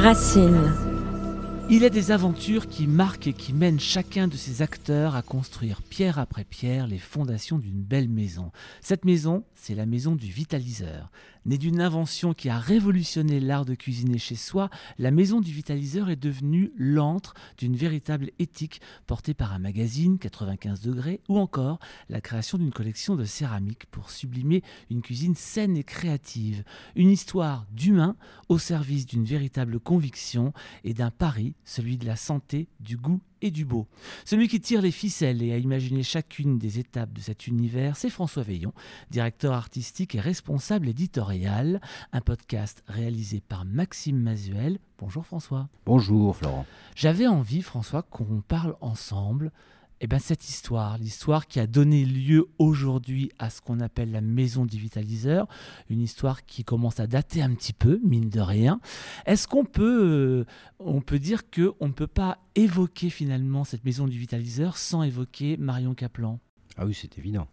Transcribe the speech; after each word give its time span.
Racine. 0.00 0.89
Il 1.72 1.84
est 1.84 1.90
des 1.90 2.10
aventures 2.10 2.66
qui 2.66 2.88
marquent 2.88 3.28
et 3.28 3.32
qui 3.32 3.52
mènent 3.52 3.78
chacun 3.78 4.26
de 4.26 4.34
ces 4.34 4.60
acteurs 4.60 5.14
à 5.14 5.22
construire 5.22 5.82
pierre 5.82 6.18
après 6.18 6.42
pierre 6.42 6.88
les 6.88 6.98
fondations 6.98 7.58
d'une 7.58 7.80
belle 7.80 8.08
maison. 8.08 8.50
Cette 8.80 9.04
maison, 9.04 9.44
c'est 9.54 9.76
la 9.76 9.86
maison 9.86 10.16
du 10.16 10.26
vitaliseur. 10.26 11.12
Née 11.46 11.56
d'une 11.56 11.80
invention 11.80 12.34
qui 12.34 12.50
a 12.50 12.58
révolutionné 12.58 13.40
l'art 13.40 13.64
de 13.64 13.74
cuisiner 13.74 14.18
chez 14.18 14.34
soi, 14.34 14.68
la 14.98 15.10
maison 15.10 15.40
du 15.40 15.52
vitaliseur 15.52 16.10
est 16.10 16.16
devenue 16.16 16.72
l'antre 16.76 17.34
d'une 17.56 17.76
véritable 17.76 18.30
éthique 18.38 18.80
portée 19.06 19.32
par 19.32 19.54
un 19.54 19.58
magazine 19.58 20.18
95 20.18 20.82
degrés 20.82 21.20
ou 21.28 21.38
encore 21.38 21.78
la 22.10 22.20
création 22.20 22.58
d'une 22.58 22.72
collection 22.72 23.16
de 23.16 23.24
céramique 23.24 23.86
pour 23.90 24.10
sublimer 24.10 24.62
une 24.90 25.00
cuisine 25.00 25.34
saine 25.34 25.76
et 25.76 25.84
créative. 25.84 26.62
Une 26.94 27.10
histoire 27.10 27.64
d'humain 27.70 28.16
au 28.48 28.58
service 28.58 29.06
d'une 29.06 29.24
véritable 29.24 29.80
conviction 29.80 30.52
et 30.84 30.92
d'un 30.92 31.10
pari, 31.10 31.54
celui 31.64 31.96
de 31.96 32.06
la 32.06 32.16
santé, 32.16 32.68
du 32.80 32.96
goût 32.96 33.20
et 33.42 33.50
du 33.50 33.64
beau. 33.64 33.86
Celui 34.24 34.48
qui 34.48 34.60
tire 34.60 34.82
les 34.82 34.90
ficelles 34.90 35.42
et 35.42 35.52
a 35.52 35.56
imaginé 35.58 36.02
chacune 36.02 36.58
des 36.58 36.78
étapes 36.78 37.12
de 37.12 37.20
cet 37.20 37.46
univers, 37.46 37.96
c'est 37.96 38.10
François 38.10 38.42
Veillon, 38.42 38.72
directeur 39.10 39.54
artistique 39.54 40.14
et 40.14 40.20
responsable 40.20 40.88
éditorial, 40.88 41.80
un 42.12 42.20
podcast 42.20 42.82
réalisé 42.86 43.40
par 43.40 43.64
Maxime 43.64 44.20
Mazuel. 44.20 44.78
Bonjour 44.98 45.24
François. 45.24 45.68
Bonjour 45.86 46.36
Florent. 46.36 46.66
J'avais 46.94 47.26
envie 47.26 47.62
François 47.62 48.02
qu'on 48.02 48.42
parle 48.42 48.76
ensemble 48.80 49.52
eh 50.00 50.06
ben, 50.06 50.18
cette 50.18 50.48
histoire, 50.48 50.96
l'histoire 50.96 51.46
qui 51.46 51.60
a 51.60 51.66
donné 51.66 52.04
lieu 52.04 52.48
aujourd'hui 52.58 53.30
à 53.38 53.50
ce 53.50 53.60
qu'on 53.60 53.80
appelle 53.80 54.10
la 54.12 54.22
maison 54.22 54.64
du 54.64 54.78
vitaliseur, 54.78 55.46
une 55.90 56.00
histoire 56.00 56.46
qui 56.46 56.64
commence 56.64 57.00
à 57.00 57.06
dater 57.06 57.42
un 57.42 57.54
petit 57.54 57.74
peu, 57.74 58.00
mine 58.02 58.30
de 58.30 58.40
rien. 58.40 58.80
Est-ce 59.26 59.46
qu'on 59.46 59.66
peut, 59.66 60.02
euh, 60.02 60.44
on 60.78 61.02
peut 61.02 61.18
dire 61.18 61.42
qu'on 61.50 61.88
ne 61.88 61.92
peut 61.92 62.06
pas 62.06 62.38
évoquer 62.54 63.10
finalement 63.10 63.64
cette 63.64 63.84
maison 63.84 64.08
du 64.08 64.18
vitaliseur 64.18 64.78
sans 64.78 65.02
évoquer 65.02 65.58
Marion 65.58 65.94
Caplan 65.94 66.40
Ah 66.78 66.86
oui, 66.86 66.94
c'est 66.94 67.18
évident. 67.18 67.46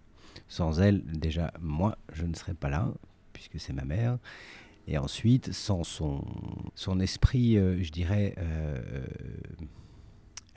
Sans 0.48 0.80
elle, 0.80 1.04
déjà, 1.06 1.52
moi, 1.60 1.98
je 2.14 2.26
ne 2.26 2.34
serais 2.34 2.54
pas 2.54 2.70
là, 2.70 2.94
puisque 3.34 3.60
c'est 3.60 3.74
ma 3.74 3.84
mère. 3.84 4.20
Et 4.88 4.98
ensuite, 4.98 5.52
sans 5.52 5.84
son, 5.84 6.24
son 6.76 7.02
esprit, 7.02 7.58
euh, 7.58 7.84
je 7.84 7.92
dirais, 7.92 8.36
euh, 8.38 9.06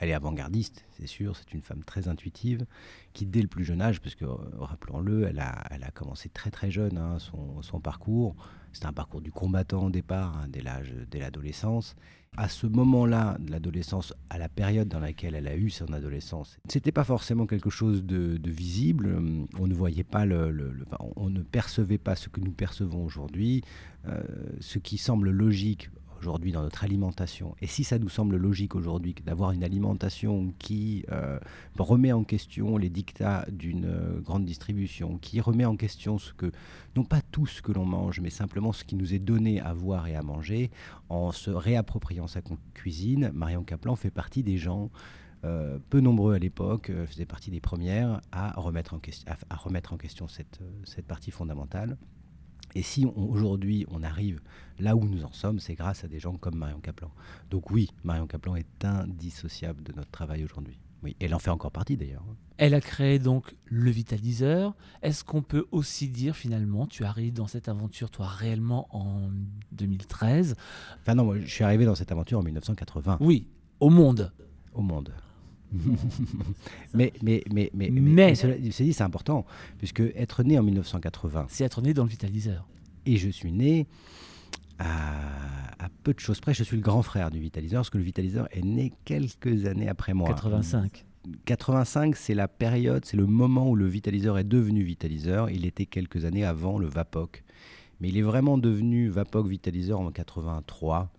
elle 0.01 0.09
est 0.09 0.13
avant-gardiste, 0.13 0.83
c'est 0.97 1.05
sûr, 1.05 1.35
c'est 1.37 1.53
une 1.53 1.61
femme 1.61 1.83
très 1.83 2.07
intuitive, 2.07 2.65
qui 3.13 3.27
dès 3.27 3.41
le 3.41 3.47
plus 3.47 3.63
jeune 3.63 3.83
âge, 3.83 4.01
parce 4.01 4.15
que 4.15 4.25
euh, 4.25 4.35
rappelons-le, 4.57 5.27
elle 5.27 5.39
a, 5.39 5.91
commencé 5.93 6.27
très 6.27 6.49
très 6.49 6.71
jeune 6.71 6.97
hein, 6.97 7.17
son, 7.19 7.79
parcours, 7.79 8.35
c'était 8.73 8.87
un 8.87 8.93
parcours 8.93 9.21
du 9.21 9.31
combattant 9.31 9.85
au 9.85 9.89
départ, 9.91 10.35
hein, 10.37 10.47
dès 10.49 11.19
l'adolescence. 11.19 11.95
À 12.37 12.47
ce 12.49 12.65
moment-là 12.65 13.37
de 13.39 13.51
l'adolescence, 13.51 14.13
à 14.29 14.39
la 14.39 14.49
période 14.49 14.87
dans 14.87 15.01
laquelle 15.01 15.35
elle 15.35 15.47
a 15.47 15.55
eu 15.55 15.69
son 15.69 15.91
adolescence, 15.93 16.57
c'était 16.67 16.93
pas 16.93 17.03
forcément 17.03 17.45
quelque 17.45 17.69
chose 17.69 18.03
de, 18.03 18.37
de, 18.37 18.49
visible. 18.49 19.21
On 19.59 19.67
ne 19.67 19.73
voyait 19.73 20.05
pas 20.05 20.25
le, 20.25 20.49
le, 20.49 20.73
on 21.17 21.29
ne 21.29 21.41
percevait 21.41 21.97
pas 21.97 22.15
ce 22.15 22.29
que 22.29 22.39
nous 22.39 22.53
percevons 22.53 23.03
aujourd'hui. 23.03 23.63
Euh, 24.07 24.23
ce 24.61 24.79
qui 24.79 24.97
semble 24.97 25.29
logique 25.29 25.91
aujourd'hui 26.21 26.51
dans 26.51 26.61
notre 26.61 26.83
alimentation. 26.83 27.55
Et 27.61 27.67
si 27.67 27.83
ça 27.83 27.97
nous 27.97 28.09
semble 28.09 28.37
logique 28.37 28.75
aujourd'hui 28.75 29.15
d'avoir 29.25 29.51
une 29.51 29.63
alimentation 29.63 30.53
qui 30.59 31.03
euh, 31.11 31.39
remet 31.77 32.11
en 32.11 32.23
question 32.23 32.77
les 32.77 32.89
dictats 32.89 33.45
d'une 33.51 33.85
euh, 33.85 34.19
grande 34.21 34.45
distribution, 34.45 35.17
qui 35.17 35.41
remet 35.41 35.65
en 35.65 35.75
question 35.75 36.19
ce 36.19 36.31
que, 36.33 36.51
non 36.95 37.03
pas 37.03 37.21
tout 37.31 37.47
ce 37.47 37.63
que 37.63 37.71
l'on 37.71 37.85
mange, 37.85 38.19
mais 38.19 38.29
simplement 38.29 38.71
ce 38.71 38.83
qui 38.83 38.95
nous 38.95 39.15
est 39.15 39.19
donné 39.19 39.59
à 39.61 39.73
voir 39.73 40.07
et 40.07 40.15
à 40.15 40.21
manger, 40.21 40.69
en 41.09 41.31
se 41.31 41.49
réappropriant 41.49 42.27
sa 42.27 42.41
cuisine, 42.75 43.31
Marion 43.33 43.63
Caplan 43.63 43.95
fait 43.95 44.11
partie 44.11 44.43
des 44.43 44.57
gens 44.57 44.91
euh, 45.43 45.79
peu 45.89 46.01
nombreux 46.01 46.35
à 46.35 46.39
l'époque, 46.39 46.91
faisait 47.07 47.25
partie 47.25 47.49
des 47.49 47.59
premières 47.59 48.21
à 48.31 48.51
remettre 48.59 48.93
en, 48.93 48.99
question, 48.99 50.27
cette 50.27 51.07
partie 51.07 51.31
fondamentale. 51.31 51.97
Et 52.75 52.81
si 52.81 53.05
aujourd'hui 53.05 53.85
on 53.89 54.03
arrive 54.03 54.41
là 54.79 54.95
où 54.95 55.05
nous 55.05 55.23
en 55.23 55.31
sommes, 55.31 55.59
c'est 55.59 55.75
grâce 55.75 56.03
à 56.03 56.07
des 56.07 56.19
gens 56.19 56.35
comme 56.37 56.55
Marion 56.55 56.79
Caplan. 56.79 57.11
Donc 57.49 57.71
oui, 57.71 57.89
Marion 58.03 58.27
Caplan 58.27 58.55
est 58.55 58.85
indissociable 58.85 59.83
de 59.83 59.93
notre 59.93 60.11
travail 60.11 60.43
aujourd'hui. 60.43 60.79
Oui, 61.03 61.15
elle 61.19 61.33
en 61.33 61.39
fait 61.39 61.49
encore 61.49 61.71
partie 61.71 61.97
d'ailleurs. 61.97 62.23
Elle 62.57 62.75
a 62.75 62.81
créé 62.81 63.17
donc 63.17 63.55
le 63.65 63.89
vitaliseur. 63.89 64.75
Est-ce 65.01 65.23
qu'on 65.23 65.41
peut 65.41 65.65
aussi 65.71 66.09
dire 66.09 66.35
finalement, 66.35 66.85
tu 66.85 67.03
arrives 67.03 67.33
dans 67.33 67.47
cette 67.47 67.69
aventure, 67.69 68.11
toi, 68.11 68.27
réellement 68.27 68.87
en 68.95 69.31
2013 69.71 70.55
Enfin 71.01 71.15
non, 71.15 71.25
moi, 71.25 71.39
je 71.39 71.47
suis 71.47 71.63
arrivé 71.63 71.85
dans 71.85 71.95
cette 71.95 72.11
aventure 72.11 72.37
en 72.37 72.43
1980. 72.43 73.17
Oui, 73.19 73.47
au 73.79 73.89
monde. 73.89 74.31
Au 74.75 74.81
monde. 74.81 75.11
mais, 76.93 77.13
mais, 77.21 77.43
mais, 77.51 77.71
mais, 77.73 77.89
mais, 77.89 78.35
c'est 78.35 79.01
important, 79.01 79.45
puisque 79.77 80.01
être 80.01 80.43
né 80.43 80.59
en 80.59 80.63
1980. 80.63 81.47
C'est 81.49 81.63
être 81.63 81.81
né 81.81 81.93
dans 81.93 82.03
le 82.03 82.09
vitaliseur. 82.09 82.67
Et 83.05 83.17
je 83.17 83.29
suis 83.29 83.51
né 83.51 83.87
à, 84.79 85.83
à, 85.83 85.89
peu 86.03 86.13
de 86.13 86.19
choses 86.19 86.39
près. 86.39 86.53
Je 86.53 86.63
suis 86.63 86.75
le 86.75 86.83
grand 86.83 87.01
frère 87.01 87.31
du 87.31 87.39
vitaliseur, 87.39 87.79
parce 87.79 87.89
que 87.89 87.97
le 87.97 88.03
vitaliseur 88.03 88.47
est 88.51 88.63
né 88.63 88.91
quelques 89.05 89.65
années 89.65 89.87
après 89.87 90.13
moi. 90.13 90.27
85. 90.27 91.05
85, 91.45 92.15
c'est 92.15 92.33
la 92.33 92.47
période, 92.47 93.05
c'est 93.05 93.17
le 93.17 93.27
moment 93.27 93.69
où 93.69 93.75
le 93.75 93.85
vitaliseur 93.85 94.37
est 94.37 94.43
devenu 94.43 94.83
vitaliseur. 94.83 95.49
Il 95.49 95.65
était 95.65 95.85
quelques 95.85 96.25
années 96.25 96.45
avant 96.45 96.79
le 96.79 96.87
Vapoc. 96.87 97.43
Mais 97.99 98.09
il 98.09 98.17
est 98.17 98.23
vraiment 98.23 98.57
devenu 98.57 99.09
Vapoc 99.09 99.47
vitaliseur 99.47 99.99
en 99.99 100.11
83 100.11 101.11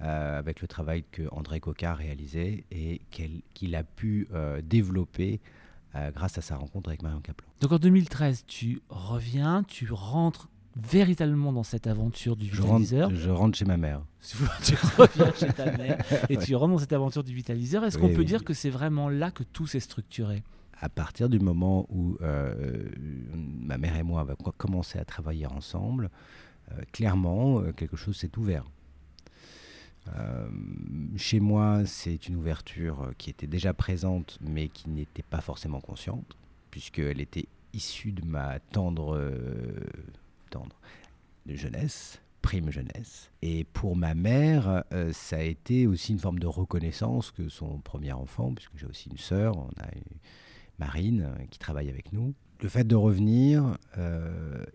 euh, 0.00 0.38
avec 0.38 0.60
le 0.60 0.68
travail 0.68 1.02
que 1.10 1.22
André 1.32 1.58
Coca 1.58 1.90
a 1.90 1.94
réalisé 1.94 2.64
et 2.70 3.00
qu'il 3.10 3.74
a 3.74 3.82
pu 3.82 4.28
euh, 4.32 4.62
développer 4.62 5.40
euh, 5.96 6.12
grâce 6.12 6.38
à 6.38 6.40
sa 6.40 6.54
rencontre 6.54 6.90
avec 6.90 7.02
Marion 7.02 7.20
Caplan. 7.20 7.48
Donc 7.60 7.72
en 7.72 7.78
2013, 7.80 8.44
tu 8.46 8.80
reviens, 8.88 9.64
tu 9.64 9.90
rentres 9.90 10.48
véritablement 10.76 11.52
dans 11.52 11.64
cette 11.64 11.88
aventure 11.88 12.36
du 12.36 12.48
vitaliseur. 12.48 13.10
Je 13.12 13.28
rentre, 13.28 13.58
chez 13.58 13.64
ma 13.64 13.76
mère. 13.76 14.02
tu 14.62 14.76
reviens 14.96 15.32
chez 15.32 15.52
ta 15.52 15.76
mère 15.76 15.98
et 16.28 16.36
tu 16.36 16.54
rentres 16.54 16.74
dans 16.74 16.78
cette 16.78 16.92
aventure 16.92 17.24
du 17.24 17.34
vitaliseur. 17.34 17.84
Est-ce 17.84 17.98
qu'on 17.98 18.14
peut 18.14 18.24
dire 18.24 18.44
que 18.44 18.54
c'est 18.54 18.70
vraiment 18.70 19.08
là 19.08 19.32
que 19.32 19.42
tout 19.42 19.66
s'est 19.66 19.80
structuré? 19.80 20.44
À 20.80 20.88
partir 20.88 21.28
du 21.28 21.40
moment 21.40 21.88
où 21.90 22.18
ma 22.20 23.78
mère 23.78 23.96
et 23.96 24.04
moi 24.04 24.20
avons 24.20 24.36
commencé 24.56 25.00
à 25.00 25.04
travailler 25.04 25.46
ensemble, 25.46 26.08
clairement, 26.92 27.62
quelque 27.72 27.96
chose 27.96 28.16
s'est 28.16 28.38
ouvert. 28.38 28.62
Euh, 30.16 30.48
chez 31.16 31.40
moi, 31.40 31.82
c'est 31.86 32.28
une 32.28 32.36
ouverture 32.36 33.02
euh, 33.02 33.12
qui 33.18 33.30
était 33.30 33.46
déjà 33.46 33.74
présente, 33.74 34.38
mais 34.40 34.68
qui 34.68 34.88
n'était 34.90 35.22
pas 35.22 35.40
forcément 35.40 35.80
consciente, 35.80 36.36
puisqu'elle 36.70 37.20
était 37.20 37.46
issue 37.72 38.12
de 38.12 38.24
ma 38.24 38.58
tendre, 38.60 39.16
euh, 39.16 39.40
jeunesse, 41.46 42.20
prime 42.42 42.70
jeunesse. 42.70 43.30
Et 43.42 43.64
pour 43.64 43.96
ma 43.96 44.14
mère, 44.14 44.84
ça 45.12 45.36
a 45.36 45.42
été 45.42 45.86
aussi 45.86 46.12
une 46.12 46.18
forme 46.18 46.38
de 46.38 46.46
reconnaissance 46.46 47.30
que 47.30 47.48
son 47.48 47.78
premier 47.78 48.12
enfant, 48.12 48.52
puisque 48.52 48.76
j'ai 48.76 48.86
aussi 48.86 49.08
une 49.08 49.16
sœur, 49.16 49.56
on 49.56 49.70
a 49.80 49.86
une 49.94 50.18
Marine 50.78 51.30
qui 51.50 51.58
travaille 51.58 51.88
avec 51.88 52.12
nous. 52.12 52.34
Le 52.60 52.68
fait 52.68 52.84
de 52.84 52.94
revenir 52.94 53.78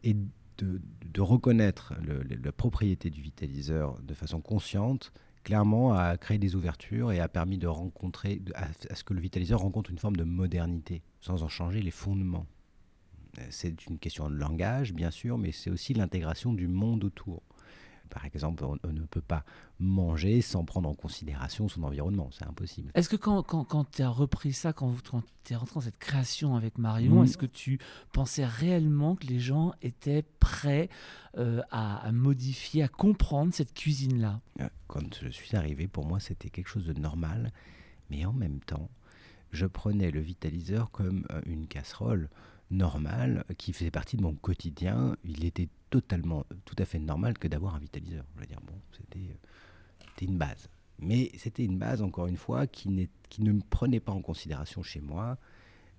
et 0.04 0.16
de, 0.58 1.22
reconnaître 1.22 1.94
la 2.44 2.52
propriété 2.52 3.10
du 3.10 3.22
vitaliseur 3.22 4.00
de 4.02 4.14
façon 4.14 4.42
consciente, 4.42 5.12
clairement 5.44 5.94
a 5.94 6.18
créé 6.18 6.38
des 6.38 6.56
ouvertures 6.56 7.12
et 7.12 7.20
a 7.20 7.28
permis 7.28 7.58
de 7.58 7.68
rencontrer, 7.68 8.42
à, 8.56 8.68
ce 8.96 9.04
que 9.04 9.14
le 9.14 9.22
vitaliseur 9.22 9.60
rencontre 9.60 9.92
une 9.92 10.00
forme 10.00 10.16
de 10.16 10.24
modernité, 10.24 11.04
sans 11.22 11.44
en 11.44 11.48
changer 11.48 11.82
les 11.82 11.92
fondements. 11.92 12.48
C'est 13.50 13.88
une 13.88 13.98
question 13.98 14.30
de 14.30 14.36
langage, 14.36 14.94
bien 14.94 15.12
sûr, 15.12 15.38
mais 15.38 15.52
c'est 15.52 15.70
aussi 15.70 15.94
l'intégration 15.94 16.54
du 16.54 16.68
monde 16.68 17.04
autour. 17.04 17.42
Par 18.10 18.26
exemple, 18.26 18.64
on, 18.64 18.78
ne 18.92 19.06
peut 19.06 19.22
pas 19.22 19.44
manger 19.80 20.42
sans 20.42 20.66
prendre 20.66 20.88
en 20.88 20.94
considération 20.94 21.68
son 21.68 21.84
environnement, 21.84 22.30
c'est 22.32 22.46
impossible. 22.46 22.92
Est-ce 22.94 23.10
que 23.10 23.16
quand, 23.16 23.42
quand, 23.42 23.90
tu 23.90 24.02
as 24.02 24.10
repris 24.10 24.54
ça, 24.54 24.72
quand, 24.72 24.94
tu 25.44 25.54
es 25.54 25.56
rentré 25.56 25.76
dans 25.76 25.82
cette 25.82 25.98
création 25.98 26.56
avec 26.56 26.78
Marion, 26.78 27.22
mmh. 27.22 27.24
est-ce 27.24 27.38
que 27.38 27.46
tu 27.46 27.80
pensais 28.12 28.46
réellement 28.46 29.16
que 29.16 29.26
les 29.26 29.40
gens 29.40 29.74
étaient 29.82 30.24
prêts 30.40 30.90
euh, 31.38 31.62
à, 31.72 32.12
modifier, 32.12 32.84
à 32.84 32.88
comprendre 32.88 33.54
cette 33.54 33.74
cuisine-là? 33.74 34.42
Euh, 34.62 34.70
Quand 34.88 35.20
je 35.22 35.30
suis 35.30 35.56
arrivé, 35.56 35.88
pour 35.88 36.06
moi, 36.06 36.20
c'était 36.20 36.50
quelque 36.50 36.70
chose 36.70 36.86
de 36.86 36.94
normal, 36.94 37.52
mais 38.10 38.26
en 38.26 38.34
même 38.34 38.60
temps, 38.60 38.90
je 39.52 39.66
prenais 39.66 40.12
le 40.12 40.20
vitaliseur 40.20 40.92
comme 40.92 41.26
euh, 41.32 41.42
une 41.46 41.68
casserole 41.68 42.30
normale 42.72 43.44
qui 43.58 43.72
faisait 43.72 43.92
partie 43.92 44.18
de 44.18 44.24
mon 44.24 44.34
quotidien. 44.34 45.16
Il 45.24 45.46
était 45.46 45.70
totalement, 45.94 46.44
tout 46.66 46.76
à 46.80 46.86
fait 46.86 46.98
normal 46.98 47.38
que 47.38 47.48
d'avoir 47.48 47.76
un 47.76 47.80
vitaliseur. 47.80 48.26
Je 48.36 48.42
veux 48.42 48.48
dire, 48.48 48.60
bon, 48.66 48.74
c'était 48.92 50.26
une 50.26 50.40
base. 50.40 50.68
Mais 50.98 51.32
c'était 51.38 51.64
une 51.64 51.78
base, 51.78 52.02
encore 52.02 52.26
une 52.26 52.36
fois, 52.36 52.66
qui, 52.66 52.90
ne 52.90 53.52
me 53.52 53.62
prenait 53.70 54.00
pas 54.00 54.12
en 54.12 54.22
considération 54.22 54.82
chez 54.82 55.02
moi 55.02 55.38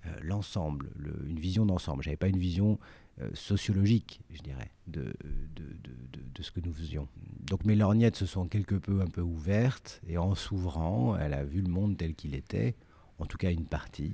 euh, 0.06 0.10
l'ensemble, 0.20 0.90
une 1.28 1.38
vision 1.38 1.64
d'ensemble. 1.64 2.02
J'avais 2.02 2.16
pas 2.16 2.26
une 2.26 2.40
vision 2.40 2.80
euh, 3.20 3.30
sociologique, 3.34 4.20
je 4.32 4.42
dirais, 4.42 4.72
de, 4.88 5.14
de, 5.54 6.42
ce 6.42 6.50
que 6.50 6.58
nous 6.58 6.72
faisions. 6.72 7.06
Donc 7.46 7.64
mes 7.64 7.76
lorgnettes 7.76 8.16
se 8.16 8.26
sont 8.26 8.48
quelque 8.48 8.74
peu 8.74 9.00
un 9.00 9.06
peu 9.06 9.20
ouvertes, 9.20 10.00
et 10.08 10.18
en 10.18 10.34
s'ouvrant, 10.34 11.16
elle 11.16 11.34
a 11.34 11.44
vu 11.44 11.62
le 11.62 11.68
monde 11.68 11.96
tel 11.96 12.16
qu'il 12.16 12.34
était, 12.34 12.74
en 13.20 13.26
tout 13.26 13.38
cas 13.38 13.52
une 13.52 13.66
partie. 13.66 14.12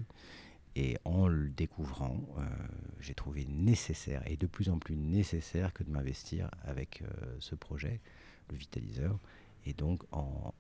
Et 0.77 0.97
en 1.05 1.27
le 1.27 1.51
découvrant, 1.51 2.21
euh, 2.39 2.43
j'ai 3.01 3.15
trouvé 3.15 3.45
nécessaire, 3.47 4.23
et 4.27 4.37
de 4.37 4.47
plus 4.47 4.69
en 4.69 4.79
plus 4.79 4.97
nécessaire, 4.97 5.73
que 5.73 5.83
de 5.83 5.91
m'investir 5.91 6.51
avec 6.65 7.03
ce 7.41 7.55
projet, 7.55 8.01
le 8.51 8.57
Vitaliseur, 8.57 9.19
et 9.67 9.73
donc 9.73 10.03
en, 10.13 10.55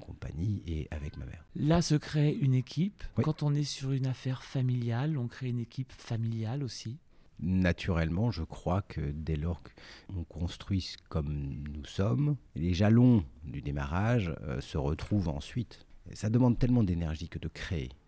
compagnie 0.00 0.62
et 0.66 0.88
avec 0.90 1.16
ma 1.16 1.26
mère. 1.26 1.44
Là 1.54 1.82
se 1.82 1.94
crée 1.94 2.32
une 2.32 2.54
équipe. 2.54 3.04
Quand 3.22 3.42
on 3.42 3.54
est 3.54 3.64
sur 3.64 3.92
une 3.92 4.06
affaire 4.06 4.42
familiale, 4.42 5.18
on 5.18 5.28
crée 5.28 5.48
une 5.48 5.58
équipe 5.58 5.92
familiale 5.92 6.62
aussi 6.62 6.98
Naturellement, 7.40 8.32
je 8.32 8.42
crois 8.42 8.82
que 8.82 9.00
dès 9.00 9.36
lors 9.36 9.62
qu'on 9.62 10.24
construit 10.24 10.96
comme 11.08 11.62
nous 11.72 11.84
sommes, 11.84 12.36
les 12.56 12.74
jalons 12.74 13.24
du 13.44 13.62
démarrage 13.62 14.34
euh, 14.42 14.60
se 14.60 14.76
retrouvent 14.76 15.28
ensuite. 15.28 15.86
ça 16.14 16.30
demande 16.30 16.58
tellement 16.58 16.82
d'énergie 16.82 17.28
que 17.28 17.38
de 17.38 17.46
créer 17.46 17.90
euh, 17.90 18.07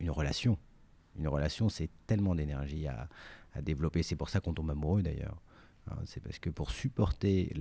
une 0.00 0.10
relation. 0.10 0.58
Une 1.16 1.28
relation, 1.28 1.68
c'est 1.68 1.90
tellement 2.06 2.34
d'énergie 2.34 2.86
à, 2.86 3.08
développer. 3.62 4.02
C'est 4.02 4.16
pour 4.16 4.30
ça 4.30 4.40
qu'on 4.40 4.52
tombe 4.52 4.70
amoureux 4.70 5.02
d'ailleurs. 5.02 5.40
Hein, 5.88 5.96
c'est 6.06 6.20
parce 6.20 6.40
que 6.40 6.50
pour 6.50 6.72
supporter 6.72 7.54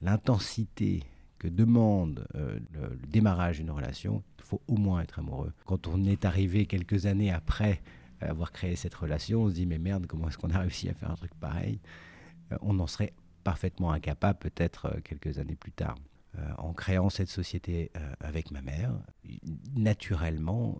l'intensité 0.00 0.98
la, 1.00 1.04
que 1.38 1.48
demande 1.48 2.26
euh, 2.36 2.58
le, 2.72 2.96
démarrage 3.08 3.58
d'une 3.58 3.70
relation, 3.70 4.22
il 4.38 4.44
faut 4.44 4.62
au 4.66 4.76
moins 4.76 5.02
être 5.02 5.18
amoureux. 5.18 5.52
Quand 5.66 5.88
on 5.88 6.04
est 6.04 6.24
arrivé 6.24 6.64
quelques 6.64 7.04
années 7.04 7.30
après 7.30 7.82
avoir 8.20 8.50
créé 8.52 8.76
cette 8.76 8.94
relation, 8.94 9.42
on 9.42 9.50
se 9.50 9.54
dit 9.54 9.66
mais 9.66 9.78
merde, 9.78 10.06
comment 10.06 10.28
est-ce 10.28 10.38
qu'on 10.38 10.50
a 10.50 10.58
réussi 10.60 10.88
à 10.88 10.94
faire 10.94 11.10
un 11.10 11.16
truc 11.16 11.34
pareil? 11.34 11.80
Euh, 12.52 12.56
On 12.62 12.78
en 12.78 12.86
serait 12.86 13.12
parfaitement 13.42 13.92
incapable 13.92 14.38
peut-être 14.38 14.86
euh, 14.86 15.00
quelques 15.04 15.38
années 15.38 15.56
plus 15.56 15.72
tard. 15.72 15.96
En 16.58 16.72
créant 16.72 17.10
cette 17.10 17.28
société 17.28 17.90
avec 18.20 18.50
ma 18.50 18.62
mère, 18.62 18.92
naturellement, 19.76 20.78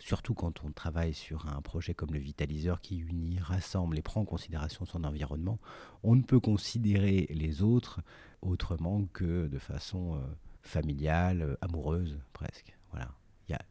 surtout 0.00 0.34
quand 0.34 0.64
on 0.64 0.72
travaille 0.72 1.14
sur 1.14 1.46
un 1.46 1.60
projet 1.60 1.94
comme 1.94 2.12
le 2.12 2.18
Vitaliseur 2.18 2.80
qui 2.80 2.98
unit, 2.98 3.38
rassemble 3.38 3.98
et 3.98 4.02
prend 4.02 4.22
en 4.22 4.24
considération 4.24 4.84
son 4.84 5.04
environnement, 5.04 5.60
on 6.02 6.16
ne 6.16 6.22
peut 6.22 6.40
considérer 6.40 7.26
les 7.30 7.62
autres 7.62 8.00
autrement 8.42 9.04
que 9.12 9.46
de 9.46 9.58
façon 9.58 10.16
euh, 10.16 10.20
familiale, 10.62 11.42
euh, 11.42 11.56
amoureuse 11.60 12.18
presque. 12.32 12.76
Voilà. 12.90 13.12
Il 13.48 13.52
y 13.52 13.54
a 13.54 13.62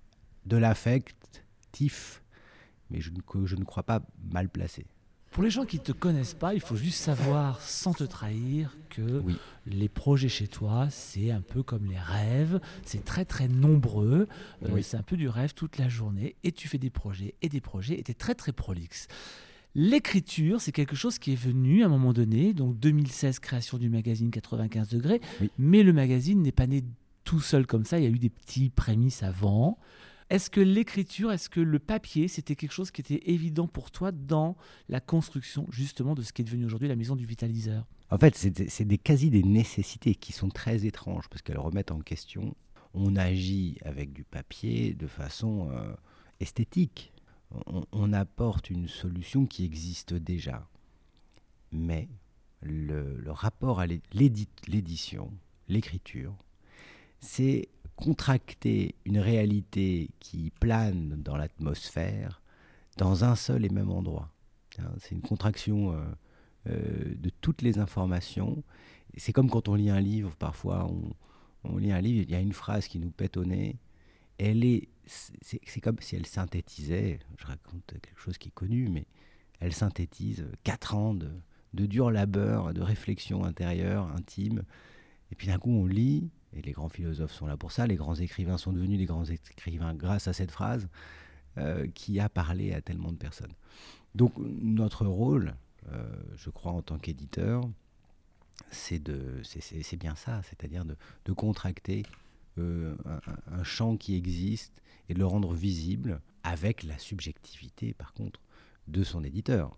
de 0.45 0.57
l'affectif, 0.57 2.23
mais 2.89 3.01
je 3.01 3.11
ne 3.11 3.63
crois 3.63 3.83
pas 3.83 4.01
mal 4.31 4.49
placé. 4.49 4.85
Pour 5.31 5.43
les 5.43 5.49
gens 5.49 5.65
qui 5.65 5.77
ne 5.77 5.83
te 5.83 5.91
connaissent 5.91 6.33
pas, 6.33 6.53
il 6.53 6.59
faut 6.59 6.75
juste 6.75 6.99
savoir, 6.99 7.61
sans 7.61 7.93
te 7.93 8.03
trahir, 8.03 8.75
que 8.89 9.23
les 9.67 9.87
projets 9.87 10.29
chez 10.29 10.47
toi, 10.47 10.87
c'est 10.89 11.29
un 11.29 11.41
peu 11.41 11.61
comme 11.61 11.85
les 11.85 11.99
rêves. 11.99 12.59
C'est 12.83 13.05
très 13.05 13.25
très 13.25 13.47
nombreux. 13.47 14.27
Euh, 14.63 14.81
c'est 14.81 14.97
un 14.97 15.03
peu 15.03 15.17
du 15.17 15.29
rêve 15.29 15.53
toute 15.53 15.77
la 15.77 15.87
journée. 15.87 16.35
Et 16.43 16.51
tu 16.51 16.67
fais 16.67 16.79
des 16.79 16.89
projets 16.89 17.35
et 17.41 17.49
des 17.49 17.61
projets. 17.61 17.99
Et 17.99 18.03
tu 18.03 18.11
es 18.11 18.15
très 18.15 18.33
très 18.33 18.51
prolixe. 18.51 19.07
L'écriture, 19.75 20.59
c'est 20.61 20.71
quelque 20.71 20.95
chose 20.95 21.19
qui 21.19 21.33
est 21.33 21.41
venu 21.41 21.83
à 21.83 21.85
un 21.85 21.89
moment 21.89 22.11
donné. 22.11 22.53
Donc 22.53 22.79
2016, 22.79 23.39
création 23.39 23.77
du 23.77 23.89
magazine 23.89 24.31
95 24.31 24.89
degrés. 24.89 25.21
Mais 25.59 25.83
le 25.83 25.93
magazine 25.93 26.41
n'est 26.41 26.51
pas 26.51 26.65
né 26.65 26.83
tout 27.23 27.39
seul 27.39 27.67
comme 27.67 27.85
ça. 27.85 27.99
Il 27.99 28.03
y 28.03 28.07
a 28.07 28.09
eu 28.09 28.19
des 28.19 28.31
petits 28.31 28.69
prémices 28.71 29.21
avant. 29.21 29.77
Est-ce 30.29 30.51
que 30.51 30.61
l'écriture, 30.61 31.31
est-ce 31.31 31.49
que 31.49 31.59
le 31.59 31.79
papier, 31.79 32.27
c'était 32.27 32.55
quelque 32.55 32.71
chose 32.71 32.91
qui 32.91 33.01
était 33.01 33.31
évident 33.31 33.67
pour 33.67 33.89
toi 33.89 34.11
dans 34.11 34.55
la 34.87 34.99
construction 34.99 35.65
justement 35.71 36.13
de 36.13 36.21
ce 36.21 36.33
qui 36.33 36.43
est 36.43 36.45
devenu 36.45 36.65
aujourd'hui 36.65 36.87
la 36.87 36.95
maison 36.95 37.15
du 37.15 37.25
vitaliseur? 37.25 37.87
En 38.11 38.17
fait, 38.17 38.35
c'est 38.35 38.85
des 38.85 38.97
quasi 38.97 39.29
des 39.29 39.43
nécessités 39.43 40.15
qui 40.15 40.31
sont 40.31 40.49
très 40.49 40.85
étranges 40.85 41.27
parce 41.29 41.41
qu'elles 41.41 41.59
remettent 41.59 41.91
en 41.91 41.99
question. 41.99 42.55
On 42.93 43.15
agit 43.15 43.77
avec 43.83 44.13
du 44.13 44.23
papier 44.23 44.93
de 44.93 45.07
façon 45.07 45.69
euh, 45.71 45.93
esthétique. 46.39 47.11
On, 47.91 48.13
apporte 48.13 48.69
une 48.69 48.87
solution 48.87 49.47
qui 49.47 49.65
existe 49.65 50.13
déjà. 50.13 50.67
Mais 51.71 52.07
le, 52.61 53.17
le 53.17 53.31
rapport 53.31 53.79
à 53.79 53.87
l'édition, 53.87 55.33
l'écriture, 55.67 56.35
c'est 57.19 57.69
contracter 57.99 58.95
une 59.03 59.19
réalité 59.19 60.09
qui 60.21 60.53
plane 60.61 61.21
dans 61.21 61.35
l'atmosphère 61.35 62.41
dans 62.97 63.25
un 63.25 63.35
seul 63.35 63.65
et 63.65 63.69
même 63.69 63.91
endroit. 63.91 64.31
Hein, 64.79 64.89
c'est 64.99 65.15
une 65.15 65.21
contraction 65.21 65.91
euh, 65.91 66.05
euh, 66.69 67.15
de 67.15 67.29
toutes 67.41 67.61
les 67.61 67.77
informations. 67.77 68.63
C'est 69.17 69.33
comme 69.33 69.49
quand 69.49 69.67
on 69.67 69.75
lit 69.75 69.89
un 69.89 69.99
livre, 69.99 70.33
parfois 70.37 70.89
on, 71.65 71.77
lit 71.77 71.91
un 71.91 71.99
livre, 71.99 72.23
il 72.25 72.31
y 72.31 72.35
a 72.35 72.39
une 72.39 72.53
phrase 72.53 72.87
qui 72.87 72.99
nous 72.99 73.11
pète 73.11 73.35
au 73.35 73.43
nez. 73.43 73.75
Elle 74.37 74.63
est, 74.63 74.87
c'est 75.05 75.81
comme 75.81 75.97
si 75.99 76.15
elle 76.15 76.25
synthétisait, 76.25 77.19
je 77.37 77.45
raconte 77.45 77.83
quelque 78.01 78.19
chose 78.19 78.37
qui 78.37 78.47
est 78.47 78.53
connu, 78.53 78.87
mais 78.87 79.07
elle 79.59 79.73
synthétise 79.73 80.45
quatre 80.63 80.95
ans 80.95 81.13
de, 81.13 81.29
de 81.73 81.85
dur 81.85 82.11
labeur, 82.11 82.73
de 82.73 82.81
réflexion 82.81 83.43
intérieure, 83.43 84.09
intime. 84.15 84.63
Et 85.33 85.35
puis 85.35 85.47
d'un 85.47 85.57
coup, 85.57 85.71
on 85.71 85.85
lit, 85.85 86.29
et 86.53 86.61
les 86.61 86.71
grands 86.71 86.89
philosophes 86.89 87.33
sont 87.33 87.47
là 87.47 87.57
pour 87.57 87.71
ça, 87.71 87.87
les 87.87 87.95
grands 87.95 88.15
écrivains 88.15 88.57
sont 88.57 88.73
devenus 88.73 88.97
des 88.97 89.05
grands 89.05 89.25
écrivains 89.25 89.93
grâce 89.93 90.27
à 90.27 90.33
cette 90.33 90.51
phrase 90.51 90.89
euh, 91.57 91.87
qui 91.93 92.19
a 92.19 92.29
parlé 92.29 92.73
à 92.73 92.81
tellement 92.81 93.11
de 93.11 93.17
personnes. 93.17 93.53
Donc 94.15 94.33
notre 94.37 95.05
rôle, 95.05 95.55
euh, 95.91 96.07
je 96.35 96.49
crois, 96.49 96.71
en 96.71 96.81
tant 96.81 96.97
qu'éditeur, 96.97 97.63
c'est 98.71 98.99
bien 99.97 100.15
ça, 100.15 100.41
c'est-à-dire 100.43 100.85
de, 100.85 100.95
de, 101.25 101.33
contracter 101.33 102.03
euh, 102.57 102.95
un, 103.05 103.53
un, 103.59 103.63
champ 103.63 103.97
qui 103.97 104.15
existe 104.15 104.81
et 105.07 105.13
de 105.13 105.19
le 105.19 105.25
rendre 105.25 105.53
visible 105.53 106.21
avec 106.43 106.83
la 106.83 106.97
subjectivité, 106.97 107.93
par 107.93 108.13
contre, 108.13 108.39
de 108.87 109.03
son 109.03 109.23
éditeur, 109.23 109.77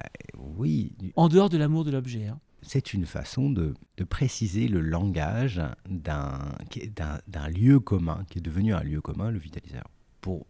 oui. 0.56 0.92
En 1.16 1.28
dehors 1.28 1.50
de 1.50 1.58
l'amour 1.58 1.84
de 1.84 1.90
l'objet. 1.90 2.28
Hein 2.28 2.38
c'est 2.62 2.94
une 2.94 3.06
façon 3.06 3.50
de, 3.50 3.74
préciser 4.08 4.66
le 4.66 4.80
langage 4.80 5.62
d'un 5.88 7.48
lieu 7.54 7.78
commun, 7.78 8.24
qui 8.28 8.38
est 8.38 8.42
devenu 8.42 8.74
un 8.74 8.82
lieu 8.82 9.00
commun, 9.00 9.30
le 9.30 9.38
vitaliseur, 9.38 9.84
pour 10.20 10.46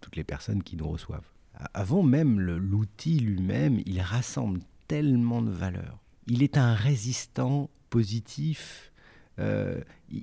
toutes 0.00 0.16
les 0.16 0.24
personnes 0.24 0.62
qui 0.62 0.76
nous 0.76 0.88
reçoivent. 0.88 1.28
Avant 1.74 2.02
même 2.02 2.40
l'outil 2.40 3.18
lui-même, 3.18 3.80
il 3.86 4.00
rassemble 4.00 4.60
tellement 4.86 5.42
de 5.42 5.50
valeurs. 5.50 5.98
Il 6.26 6.42
est 6.42 6.56
un 6.56 6.74
résistant 6.74 7.70
positif. 7.90 8.92
Euh, 9.38 9.80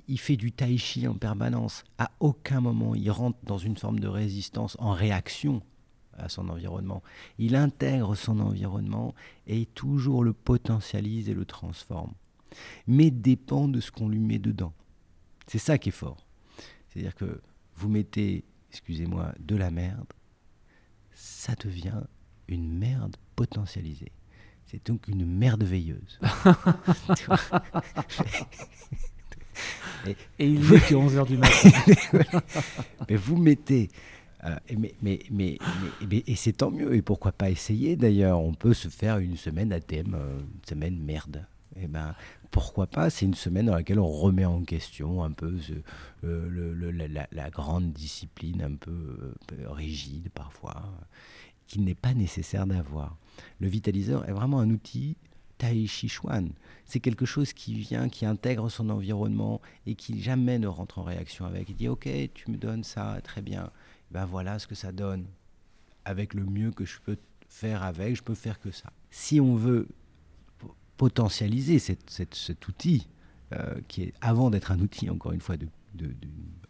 il 0.08 0.18
fait 0.18 0.36
du 0.36 0.52
tai 0.52 0.78
chi 0.78 1.06
en 1.06 1.14
permanence. 1.14 1.84
À 1.98 2.12
aucun 2.20 2.60
moment, 2.60 2.94
il 2.94 3.10
rentre 3.10 3.38
dans 3.44 3.58
une 3.58 3.76
forme 3.76 4.00
de 4.00 4.08
résistance 4.08 4.76
en 4.78 4.92
réaction 4.92 5.62
à 6.16 6.28
son 6.28 6.48
environnement. 6.48 7.02
Il 7.38 7.56
intègre 7.56 8.14
son 8.14 8.40
environnement 8.40 9.14
et 9.46 9.66
toujours 9.66 10.24
le 10.24 10.32
potentialise 10.32 11.28
et 11.28 11.34
le 11.34 11.44
transforme. 11.44 12.12
Mais 12.86 13.10
dépend 13.10 13.68
de 13.68 13.80
ce 13.80 13.90
qu'on 13.90 14.08
lui 14.08 14.18
met 14.18 14.38
dedans. 14.38 14.72
C'est 15.46 15.58
ça 15.58 15.78
qui 15.78 15.90
est 15.90 15.92
fort. 15.92 16.26
C'est-à-dire 16.88 17.14
que 17.14 17.40
vous 17.76 17.88
mettez, 17.88 18.44
excusez-moi, 18.70 19.32
de 19.38 19.56
la 19.56 19.70
merde, 19.70 20.12
ça 21.12 21.54
devient 21.54 22.02
une 22.48 22.72
merde 22.72 23.16
potentialisée. 23.36 24.12
C'est 24.66 24.86
donc 24.86 25.08
une 25.08 25.24
merde 25.24 25.64
veilleuse. 25.64 26.20
et, 30.06 30.16
il 30.38 30.60
n'est 30.60 30.80
que 30.80 30.94
11h 30.94 31.26
du 31.26 31.36
matin. 31.36 31.70
mais 33.08 33.16
vous 33.16 33.36
mettez 33.36 33.88
euh, 34.44 34.56
mais, 34.76 34.94
mais, 35.02 35.20
mais, 35.30 35.58
et 36.10 36.34
c'est 36.34 36.52
tant 36.52 36.70
mieux. 36.70 36.94
Et 36.94 37.02
pourquoi 37.02 37.32
pas 37.32 37.50
essayer 37.50 37.96
d'ailleurs? 37.96 38.40
On 38.40 38.54
peut 38.54 38.74
se 38.74 38.88
faire 38.88 39.18
une 39.18 39.36
semaine 39.36 39.72
à 39.72 39.80
thème, 39.80 40.16
euh, 40.18 40.40
une 40.40 40.68
semaine 40.68 40.98
merde. 40.98 41.46
Et 41.76 41.82
eh 41.84 41.86
ben, 41.86 42.14
pourquoi 42.50 42.86
pas? 42.86 43.10
C'est 43.10 43.26
une 43.26 43.34
semaine 43.34 43.66
dans 43.66 43.74
laquelle 43.74 44.00
on 44.00 44.08
remet 44.08 44.44
en 44.44 44.62
question 44.62 45.22
un 45.22 45.30
peu 45.30 45.56
euh, 46.24 47.26
la, 47.30 47.50
grande 47.50 47.92
discipline 47.92 48.62
un 48.62 48.74
peu, 48.74 49.34
rigide 49.66 50.30
parfois, 50.34 50.82
qui 51.68 51.80
n'est 51.80 51.94
pas 51.94 52.12
nécessaire 52.12 52.66
d'avoir. 52.66 53.16
Le 53.60 53.68
vitaliseur 53.68 54.28
est 54.28 54.32
vraiment 54.32 54.58
un 54.58 54.70
outil 54.70 55.16
Tai 55.58 55.86
Chi 55.86 56.08
Chuan. 56.08 56.50
C'est 56.86 56.98
quelque 56.98 57.24
chose 57.24 57.52
qui 57.52 57.74
vient, 57.74 58.08
qui 58.08 58.26
intègre 58.26 58.68
son 58.68 58.90
environnement 58.90 59.60
et 59.86 59.94
qui 59.94 60.20
jamais 60.20 60.58
ne 60.58 60.66
rentre 60.66 60.98
en 60.98 61.04
réaction 61.04 61.44
avec. 61.44 61.68
Il 61.68 61.76
dit 61.76 61.88
Ok, 61.88 62.08
tu 62.34 62.50
me 62.50 62.56
donnes 62.56 62.82
ça, 62.82 63.20
très 63.22 63.42
bien 63.42 63.70
ben 64.10 64.24
voilà 64.24 64.58
ce 64.58 64.66
que 64.66 64.74
ça 64.74 64.92
donne. 64.92 65.26
Avec 66.04 66.34
le 66.34 66.44
mieux 66.44 66.70
que 66.70 66.84
je 66.84 66.98
peux 67.00 67.18
faire 67.48 67.82
avec, 67.82 68.16
je 68.16 68.22
peux 68.22 68.34
faire 68.34 68.58
que 68.58 68.70
ça. 68.70 68.92
Si 69.10 69.40
on 69.40 69.54
veut 69.54 69.88
potentialiser 70.96 71.78
cet 71.78 72.68
outil, 72.68 73.08
euh, 73.52 73.80
qui 73.88 74.02
est 74.02 74.14
avant 74.20 74.50
d'être 74.50 74.70
un 74.72 74.80
outil, 74.80 75.10
encore 75.10 75.32
une 75.32 75.40
fois, 75.40 75.56
de, 75.56 75.66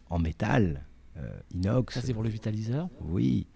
en 0.09 0.19
métal, 0.19 0.85
euh, 1.17 1.39
inox. 1.53 1.95
Ça, 1.95 2.01
c'est 2.01 2.15
pour 2.15 2.23
le 2.23 2.29
vitaliseur? 2.31 2.89
Oui. 3.01 3.47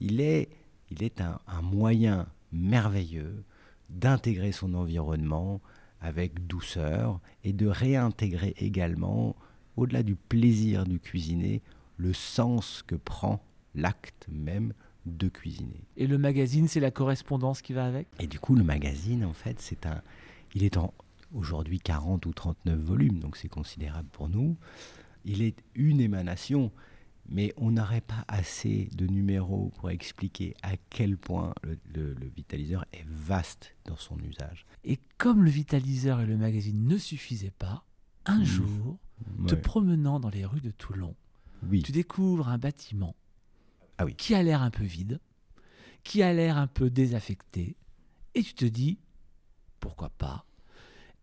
Il 0.00 0.20
est, 0.20 0.48
il 0.90 1.02
est 1.02 1.20
un, 1.20 1.40
un 1.46 1.62
moyen 1.62 2.26
merveilleux 2.52 3.44
d'intégrer 3.90 4.52
son 4.52 4.74
environnement 4.74 5.60
avec 6.00 6.46
douceur 6.46 7.20
et 7.42 7.52
de 7.52 7.66
réintégrer 7.66 8.54
également, 8.58 9.34
au-delà 9.76 10.02
du 10.02 10.14
plaisir 10.14 10.84
du 10.84 11.00
cuisiner, 11.00 11.62
le 11.98 12.12
sens 12.12 12.82
que 12.86 12.94
prend 12.94 13.44
l'acte 13.74 14.26
même 14.30 14.72
de 15.04 15.28
cuisiner. 15.28 15.84
Et 15.96 16.06
le 16.06 16.18
magazine, 16.18 16.68
c'est 16.68 16.80
la 16.80 16.90
correspondance 16.90 17.62
qui 17.62 17.72
va 17.72 17.84
avec? 17.84 18.08
Et 18.18 18.26
du 18.26 18.38
coup, 18.38 18.54
le 18.54 18.64
magazine, 18.64 19.24
en 19.24 19.32
fait, 19.32 19.60
c'est 19.60 19.86
un, 19.86 20.02
il 20.54 20.64
est 20.64 20.76
en 20.76 20.94
aujourd'hui 21.34 21.78
40 21.78 22.24
ou 22.26 22.32
39 22.32 22.78
volumes, 22.78 23.18
donc 23.18 23.36
c'est 23.36 23.48
considérable 23.48 24.08
pour 24.12 24.28
nous. 24.28 24.56
Il 25.24 25.42
est 25.42 25.62
une 25.74 26.00
émanation, 26.00 26.72
mais 27.28 27.52
on 27.56 27.72
n'aurait 27.72 28.00
pas 28.00 28.24
assez 28.28 28.88
de 28.94 29.06
numéros 29.06 29.72
pour 29.76 29.90
expliquer 29.90 30.54
à 30.62 30.76
quel 30.90 31.16
point 31.16 31.54
le, 31.94 32.14
vitaliseur 32.34 32.84
est 32.92 33.04
vaste 33.06 33.74
dans 33.84 33.96
son 33.96 34.18
usage. 34.20 34.66
Et 34.84 34.98
comme 35.18 35.44
le 35.44 35.50
vitaliseur 35.50 36.20
et 36.20 36.26
le 36.26 36.36
magazine 36.36 36.86
ne 36.86 36.96
suffisaient 36.96 37.52
pas, 37.58 37.84
un 38.24 38.40
mmh. 38.40 38.44
jour, 38.44 38.98
te 39.46 39.54
promenant 39.54 40.20
dans 40.20 40.30
les 40.30 40.44
rues 40.44 40.60
de 40.60 40.70
Toulon, 40.70 41.14
tu 41.82 41.92
découvres 41.92 42.48
un 42.48 42.58
bâtiment 42.58 43.14
ah 43.98 44.04
oui. 44.04 44.14
qui 44.14 44.34
a 44.34 44.42
l'air 44.42 44.62
un 44.62 44.70
peu 44.70 44.84
vide, 44.84 45.20
qui 46.04 46.22
a 46.22 46.32
l'air 46.32 46.56
un 46.56 46.66
peu 46.66 46.90
désaffecté, 46.90 47.76
et 48.34 48.42
tu 48.42 48.54
te 48.54 48.64
dis, 48.64 48.98
pourquoi 49.80 50.10
pas 50.10 50.44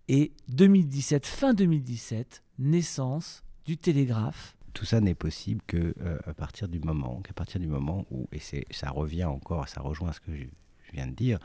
Et 0.07 0.33
2017, 0.49 1.25
fin 1.25 1.53
2017, 1.53 2.43
naissance 2.59 3.43
du 3.65 3.77
télégraphe. 3.77 4.55
Tout 4.73 4.85
ça 4.85 4.99
n'est 4.99 5.15
possible 5.15 5.61
que 5.65 5.95
euh, 6.01 6.19
à 6.25 6.33
partir 6.33 6.67
du 6.67 6.79
moment, 6.79 7.21
qu'à 7.21 7.33
partir 7.33 7.59
du 7.59 7.67
moment 7.67 8.05
où, 8.11 8.27
et 8.31 8.39
c'est, 8.39 8.65
ça 8.71 8.89
revient 8.89 9.25
encore, 9.25 9.67
ça 9.69 9.81
rejoint 9.81 10.11
ce 10.11 10.19
que 10.19 10.35
je, 10.35 10.45
viens 10.93 11.07
de 11.07 11.13
dire, 11.13 11.39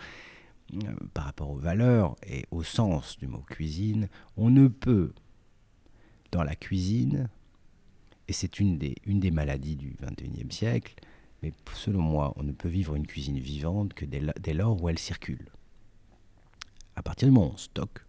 euh, 0.75 0.92
par 1.14 1.25
rapport 1.25 1.50
aux 1.50 1.59
valeurs 1.59 2.16
et 2.26 2.44
au 2.50 2.62
sens 2.62 3.18
du 3.18 3.26
mot 3.26 3.42
cuisine, 3.49 4.09
on 4.37 4.50
ne 4.50 4.68
peut, 4.68 5.12
dans 6.32 6.42
la 6.42 6.56
cuisine, 6.56 7.28
et 8.30 8.32
c'est 8.32 8.60
une 8.60 8.78
des, 8.78 8.94
une 9.06 9.18
des 9.18 9.32
maladies 9.32 9.75
du 9.75 9.96
XXIe 10.00 10.52
siècle. 10.52 10.94
Mais 11.42 11.52
selon 11.75 12.00
moi, 12.00 12.32
on 12.37 12.44
ne 12.44 12.52
peut 12.52 12.68
vivre 12.68 12.94
une 12.94 13.04
cuisine 13.04 13.40
vivante 13.40 13.92
que 13.92 14.04
dès, 14.04 14.54
lors 14.54 14.80
où 14.80 14.88
elle 14.88 15.00
circule. 15.00 15.49
À 16.94 17.02
partir 17.02 17.26
du 17.26 17.34
moment 17.34 17.49
où 17.49 17.54
on 17.54 17.56
stocke, 17.56 18.06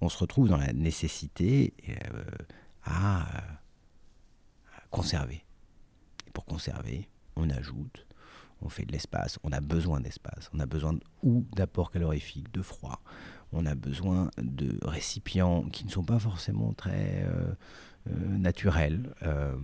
on 0.00 0.08
se 0.08 0.18
retrouve 0.18 0.48
dans 0.48 0.56
la 0.56 0.72
nécessité 0.72 1.74
euh, 1.88 2.24
à, 2.82 3.28
conserver. 4.90 5.44
Et 6.26 6.30
pour 6.32 6.44
conserver, 6.44 7.08
on 7.36 7.48
ajoute, 7.50 8.08
on 8.62 8.68
fait 8.68 8.84
de 8.84 8.90
l'espace, 8.90 9.38
on 9.44 9.52
a 9.52 9.60
besoin 9.60 10.00
d'espace, 10.00 10.50
on 10.52 10.58
a 10.58 10.66
besoin 10.66 10.98
ou 11.22 11.46
d'apports 11.54 11.92
calorifiques, 11.92 12.50
de 12.52 12.62
froid, 12.62 13.00
on 13.52 13.64
a 13.64 13.76
besoin 13.76 14.32
de 14.38 14.76
récipients 14.82 15.62
qui 15.62 15.84
ne 15.84 15.90
sont 15.90 16.02
pas 16.02 16.18
forcément 16.18 16.72
très 16.72 17.22
euh, 17.28 17.54
naturel. 18.44 19.10
Euh, 19.22 19.54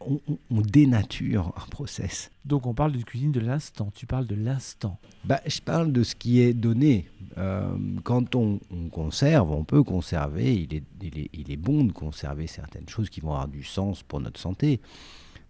on, 0.00 0.60
dénature 0.60 1.52
un 1.56 1.68
process. 1.68 2.30
Donc 2.44 2.66
on 2.66 2.74
parle 2.74 2.92
de 2.92 3.02
cuisine 3.02 3.30
de 3.30 3.40
l'instant, 3.40 3.92
tu 3.94 4.06
parles 4.06 4.26
de 4.26 4.34
l'instant. 4.34 4.98
Bah, 5.24 5.40
je 5.46 5.60
parle 5.60 5.92
de 5.92 6.02
ce 6.02 6.14
qui 6.14 6.40
est 6.40 6.54
donné. 6.54 7.08
Euh, 7.38 7.76
quand 8.02 8.34
on, 8.34 8.58
conserve, 8.90 9.50
on 9.52 9.64
peut 9.64 9.82
conserver, 9.82 10.54
il 10.54 10.74
est, 10.74 10.82
il, 11.00 11.18
est, 11.18 11.30
il 11.32 11.52
est, 11.52 11.56
bon 11.56 11.84
de 11.84 11.92
conserver 11.92 12.46
certaines 12.46 12.88
choses 12.88 13.10
qui 13.10 13.20
vont 13.20 13.30
avoir 13.30 13.48
du 13.48 13.62
sens 13.62 14.02
pour 14.02 14.20
notre 14.20 14.40
santé, 14.40 14.80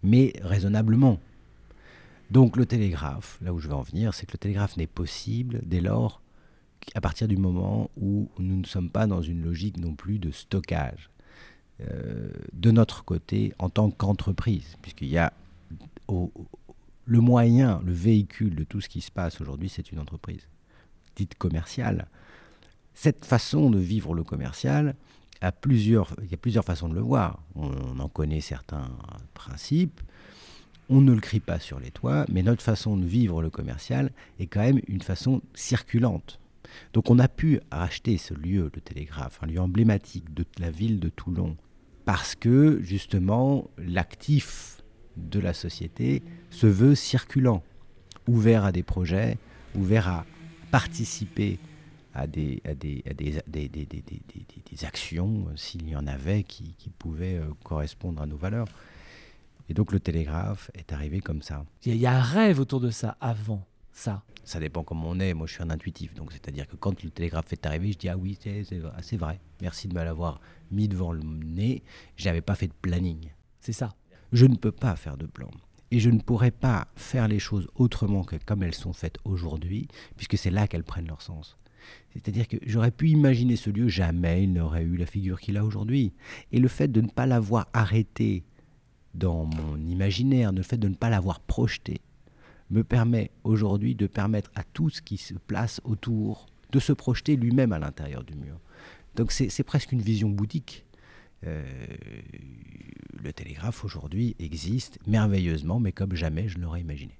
mais 0.03 0.33
raisonnablement. 0.41 1.19
Donc 2.29 2.57
le 2.57 2.65
télégraphe, 2.65 3.39
là 3.41 3.53
où 3.53 3.59
je 3.59 3.67
veux 3.67 3.75
en 3.75 3.81
venir, 3.81 4.13
c'est 4.13 4.25
que 4.25 4.33
le 4.33 4.39
télégraphe 4.39 4.77
n'est 4.77 4.87
possible 4.87 5.61
dès 5.65 5.81
lors 5.81 6.21
à 6.95 7.01
partir 7.01 7.27
du 7.27 7.37
moment 7.37 7.89
où 7.97 8.29
nous 8.39 8.57
ne 8.57 8.65
sommes 8.65 8.89
pas 8.89 9.07
dans 9.07 9.21
une 9.21 9.41
logique 9.41 9.77
non 9.77 9.95
plus 9.95 10.19
de 10.19 10.31
stockage. 10.31 11.09
Euh, 11.81 12.29
de 12.53 12.69
notre 12.71 13.03
côté 13.03 13.51
en 13.57 13.69
tant 13.69 13.89
qu'entreprise, 13.89 14.77
puisqu'il 14.81 15.07
y 15.07 15.17
a 15.17 15.33
le 16.07 17.19
moyen, 17.19 17.81
le 17.83 17.91
véhicule 17.91 18.55
de 18.55 18.63
tout 18.63 18.79
ce 18.79 18.87
qui 18.87 19.01
se 19.01 19.11
passe 19.11 19.41
aujourd'hui, 19.41 19.69
c'est 19.69 19.91
une 19.91 19.99
entreprise 19.99 20.47
dite 21.15 21.35
commerciale. 21.35 22.07
Cette 22.93 23.25
façon 23.25 23.71
de 23.71 23.79
vivre 23.79 24.13
le 24.13 24.23
commercial, 24.23 24.95
a 25.41 25.51
il 25.65 26.31
y 26.31 26.33
a 26.33 26.37
plusieurs 26.37 26.63
façons 26.63 26.87
de 26.87 26.95
le 26.95 27.01
voir. 27.01 27.41
On, 27.55 27.99
en 27.99 28.07
connaît 28.07 28.39
certains 28.39 28.89
principes. 29.33 29.99
On 30.89 31.01
ne 31.01 31.11
le 31.11 31.19
crie 31.19 31.39
pas 31.39 31.59
sur 31.59 31.79
les 31.79 31.91
toits, 31.91 32.25
mais 32.31 32.43
notre 32.43 32.61
façon 32.61 32.97
de 32.97 33.05
vivre 33.05 33.41
le 33.41 33.49
commercial 33.49 34.11
est 34.39 34.47
quand 34.47 34.61
même 34.61 34.79
une 34.87 35.01
façon 35.01 35.41
circulante. 35.53 36.39
Donc 36.93 37.09
on 37.09 37.19
a 37.19 37.27
pu 37.27 37.59
racheter 37.71 38.17
ce 38.17 38.33
lieu, 38.33 38.71
le 38.73 38.81
Télégraphe, 38.81 39.39
un 39.41 39.47
lieu 39.47 39.59
emblématique 39.59 40.33
de 40.33 40.45
la 40.59 40.71
ville 40.71 40.99
de 40.99 41.09
Toulon, 41.09 41.57
parce 42.05 42.35
que 42.35 42.81
justement 42.81 43.69
l'actif 43.77 44.81
de 45.17 45.39
la 45.39 45.53
société 45.53 46.23
se 46.49 46.67
veut 46.67 46.95
circulant, 46.95 47.63
ouvert 48.27 48.65
à 48.65 48.71
des 48.71 48.83
projets, 48.83 49.37
ouvert 49.75 50.07
à 50.07 50.25
participer 50.71 51.59
à 52.13 52.27
des, 52.27 52.61
actions, 54.83 55.47
s'il 55.55 55.89
y 55.89 55.95
en 55.95 56.05
avait, 56.07 56.43
qui, 56.43 56.75
pouvaient 56.99 57.37
euh, 57.37 57.45
correspondre 57.63 58.21
à 58.21 58.25
nos 58.27 58.37
valeurs. 58.37 58.67
Et 59.69 59.73
donc 59.73 59.91
le 59.91 59.99
télégraphe 59.99 60.69
est 60.75 60.93
arrivé 60.93 61.21
comme 61.21 61.41
ça. 61.41 61.65
Il 61.85 61.95
y 61.95 62.05
a 62.05 62.17
un 62.17 62.21
rêve 62.21 62.59
autour 62.59 62.81
de 62.81 62.89
ça 62.89 63.17
avant 63.19 63.65
ça. 63.93 64.23
Ça 64.43 64.59
dépend 64.59 64.83
comment 64.83 65.09
on 65.09 65.19
est. 65.19 65.33
Moi, 65.33 65.47
je 65.47 65.53
suis 65.53 65.63
un 65.63 65.69
intuitif. 65.69 66.13
Donc, 66.15 66.31
c'est-à-dire 66.33 66.67
que 66.67 66.75
quand 66.75 67.01
le 67.03 67.09
télégraphe 67.09 67.53
est 67.53 67.65
arrivé, 67.65 67.93
je 67.93 67.97
dis 67.97 68.09
Ah 68.09 68.17
oui, 68.17 68.37
c'est 68.41 69.17
vrai. 69.17 69.39
Merci 69.61 69.87
de 69.87 69.93
me 69.93 70.03
l'avoir 70.03 70.41
mis 70.71 70.87
devant 70.87 71.13
le 71.13 71.23
nez. 71.23 71.83
Je 72.17 72.25
n'avais 72.25 72.41
pas 72.41 72.55
fait 72.55 72.67
de 72.67 72.73
planning. 72.73 73.31
C'est 73.59 73.73
ça. 73.73 73.95
Je 74.33 74.45
ne 74.45 74.55
peux 74.55 74.71
pas 74.71 74.95
faire 74.95 75.15
de 75.15 75.27
plan. 75.27 75.49
Et 75.91 75.99
je 75.99 76.09
ne 76.09 76.19
pourrais 76.19 76.51
pas 76.51 76.87
faire 76.95 77.27
les 77.27 77.37
choses 77.37 77.67
autrement 77.75 78.23
que 78.23 78.35
comme 78.43 78.63
elles 78.63 78.73
sont 78.73 78.93
faites 78.93 79.19
aujourd'hui, 79.25 79.87
puisque 80.17 80.37
c'est 80.39 80.49
là 80.49 80.67
qu'elles 80.67 80.83
prennent 80.83 81.07
leur 81.07 81.21
sens. 81.21 81.55
C'est-à-dire 82.13 82.47
que 82.47 82.57
j'aurais 82.65 82.91
pu 82.91 83.09
imaginer 83.09 83.55
ce 83.55 83.69
lieu, 83.69 83.87
jamais 83.87 84.43
il 84.43 84.53
n'aurait 84.53 84.83
eu 84.83 84.97
la 84.97 85.05
figure 85.05 85.39
qu'il 85.39 85.57
a 85.57 85.63
aujourd'hui. 85.63 86.13
Et 86.51 86.59
le 86.59 86.67
fait 86.67 86.87
de 86.87 87.01
ne 87.01 87.09
pas 87.09 87.27
l'avoir 87.27 87.67
arrêté 87.73 88.43
dans 89.13 89.45
mon 89.45 89.77
imaginaire, 89.77 90.51
le 90.51 90.63
fait 90.63 90.77
de 90.77 90.87
ne 90.87 90.95
pas 90.95 91.09
l'avoir 91.09 91.39
projeté, 91.39 92.01
me 92.69 92.83
permet 92.83 93.31
aujourd'hui 93.43 93.95
de 93.95 94.07
permettre 94.07 94.51
à 94.55 94.63
tout 94.63 94.89
ce 94.89 95.01
qui 95.01 95.17
se 95.17 95.33
place 95.33 95.81
autour 95.83 96.47
de 96.71 96.79
se 96.79 96.93
projeter 96.93 97.35
lui-même 97.35 97.71
à 97.71 97.79
l'intérieur 97.79 98.23
du 98.23 98.35
mur. 98.35 98.59
Donc 99.15 99.31
c'est 99.31 99.63
presque 99.63 99.91
une 99.91 100.01
vision 100.01 100.29
boutique. 100.29 100.85
Euh, 101.45 101.63
le 103.21 103.33
télégraphe 103.33 103.83
aujourd'hui 103.83 104.35
existe 104.39 104.97
merveilleusement, 105.05 105.79
mais 105.79 105.91
comme 105.91 106.15
jamais 106.15 106.47
je 106.47 106.57
l'aurais 106.57 106.81
imaginé. 106.81 107.19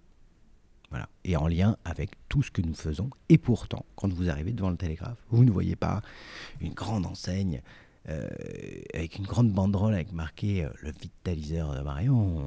Voilà. 0.90 1.10
Et 1.24 1.36
en 1.36 1.48
lien 1.48 1.78
avec 1.86 2.12
tout 2.30 2.44
ce 2.44 2.52
que 2.52 2.62
nous 2.62 2.76
faisons. 2.76 3.10
Et 3.30 3.38
pourtant, 3.38 3.86
quand 3.96 4.12
vous 4.14 4.30
arrivez 4.30 4.52
devant 4.54 4.70
le 4.70 4.78
télégraphe, 4.78 5.18
vous 5.30 5.44
ne 5.44 5.52
voyez 5.52 5.76
pas 5.76 6.02
une 6.62 6.74
grande 6.74 7.06
enseigne 7.06 7.62
euh, 8.10 8.28
avec 8.94 9.18
une 9.18 9.26
grande 9.26 9.52
banderole 9.52 9.94
avec 9.94 10.12
marqué 10.12 10.66
euh, 10.66 10.70
le 10.82 10.92
vitaliseur 10.92 11.74
de 11.74 11.82
Marion, 11.82 12.42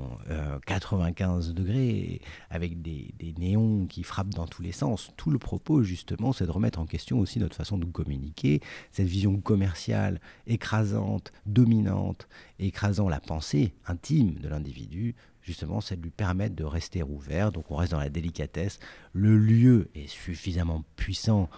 95 0.67 1.55
degrés, 1.55 2.21
avec 2.51 2.83
des, 2.83 3.15
des, 3.19 3.35
néons 3.39 3.87
qui 3.87 4.03
frappent 4.03 4.35
dans 4.35 4.47
tous 4.47 4.63
les 4.63 4.73
sens. 4.73 5.11
Tout 5.17 5.31
le 5.31 5.39
propos, 5.39 5.83
justement, 5.83 6.33
c'est 6.33 6.47
de 6.47 6.51
remettre 6.51 6.79
en 6.79 6.87
question 6.87 7.19
aussi 7.19 7.39
notre 7.39 7.57
façon 7.57 7.79
de 7.79 7.87
communiquer, 7.87 8.61
cette 8.93 9.07
vision 9.07 9.41
commerciale 9.41 10.21
écrasante, 10.47 11.33
dominante, 11.47 12.29
écrasant 12.59 13.09
la 13.09 13.21
pensée 13.21 13.73
intime 13.87 14.35
de 14.35 14.49
l'individu 14.49 15.15
justement, 15.47 15.81
c'est 15.81 15.97
de 15.97 16.03
lui 16.03 16.11
permettre 16.11 16.57
de 16.57 16.65
rester 16.65 17.03
ouvert. 17.03 17.53
Donc 17.53 17.71
on 17.71 17.77
reste 17.77 17.93
dans 17.93 18.01
la 18.01 18.11
délicatesse. 18.11 18.81
Le 19.13 19.39
lieu 19.39 19.89
est 19.95 20.09
suffisamment 20.09 20.85
puissant 20.97 21.49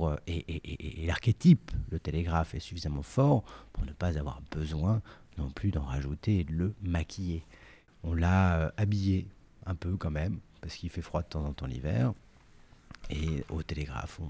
euh, 0.00 0.16
et, 0.26 1.06
l'archétype, 1.06 1.70
le 1.90 1.98
télégraphe, 1.98 2.54
est 2.54 2.60
suffisamment 2.60 3.02
fort 3.02 3.42
pour 3.72 3.84
ne 3.84 3.92
pas 3.92 4.18
avoir 4.18 4.40
besoin 4.50 5.02
non 5.36 5.50
plus 5.50 5.70
d'en 5.70 5.84
rajouter 5.84 6.40
et 6.40 6.44
de 6.44 6.52
le 6.52 6.74
maquiller. 6.82 7.44
On 8.02 8.14
l'a 8.14 8.58
euh, 8.58 8.70
habillé 8.76 9.26
un 9.66 9.74
peu 9.74 9.96
quand 9.96 10.10
même, 10.10 10.38
parce 10.60 10.74
qu'il 10.74 10.90
fait 10.90 11.02
froid 11.02 11.22
de 11.22 11.28
temps 11.28 11.44
en 11.44 11.52
temps 11.52 11.66
l'hiver. 11.66 12.12
Et 13.10 13.44
au 13.48 13.62
télégraphe, 13.62 14.20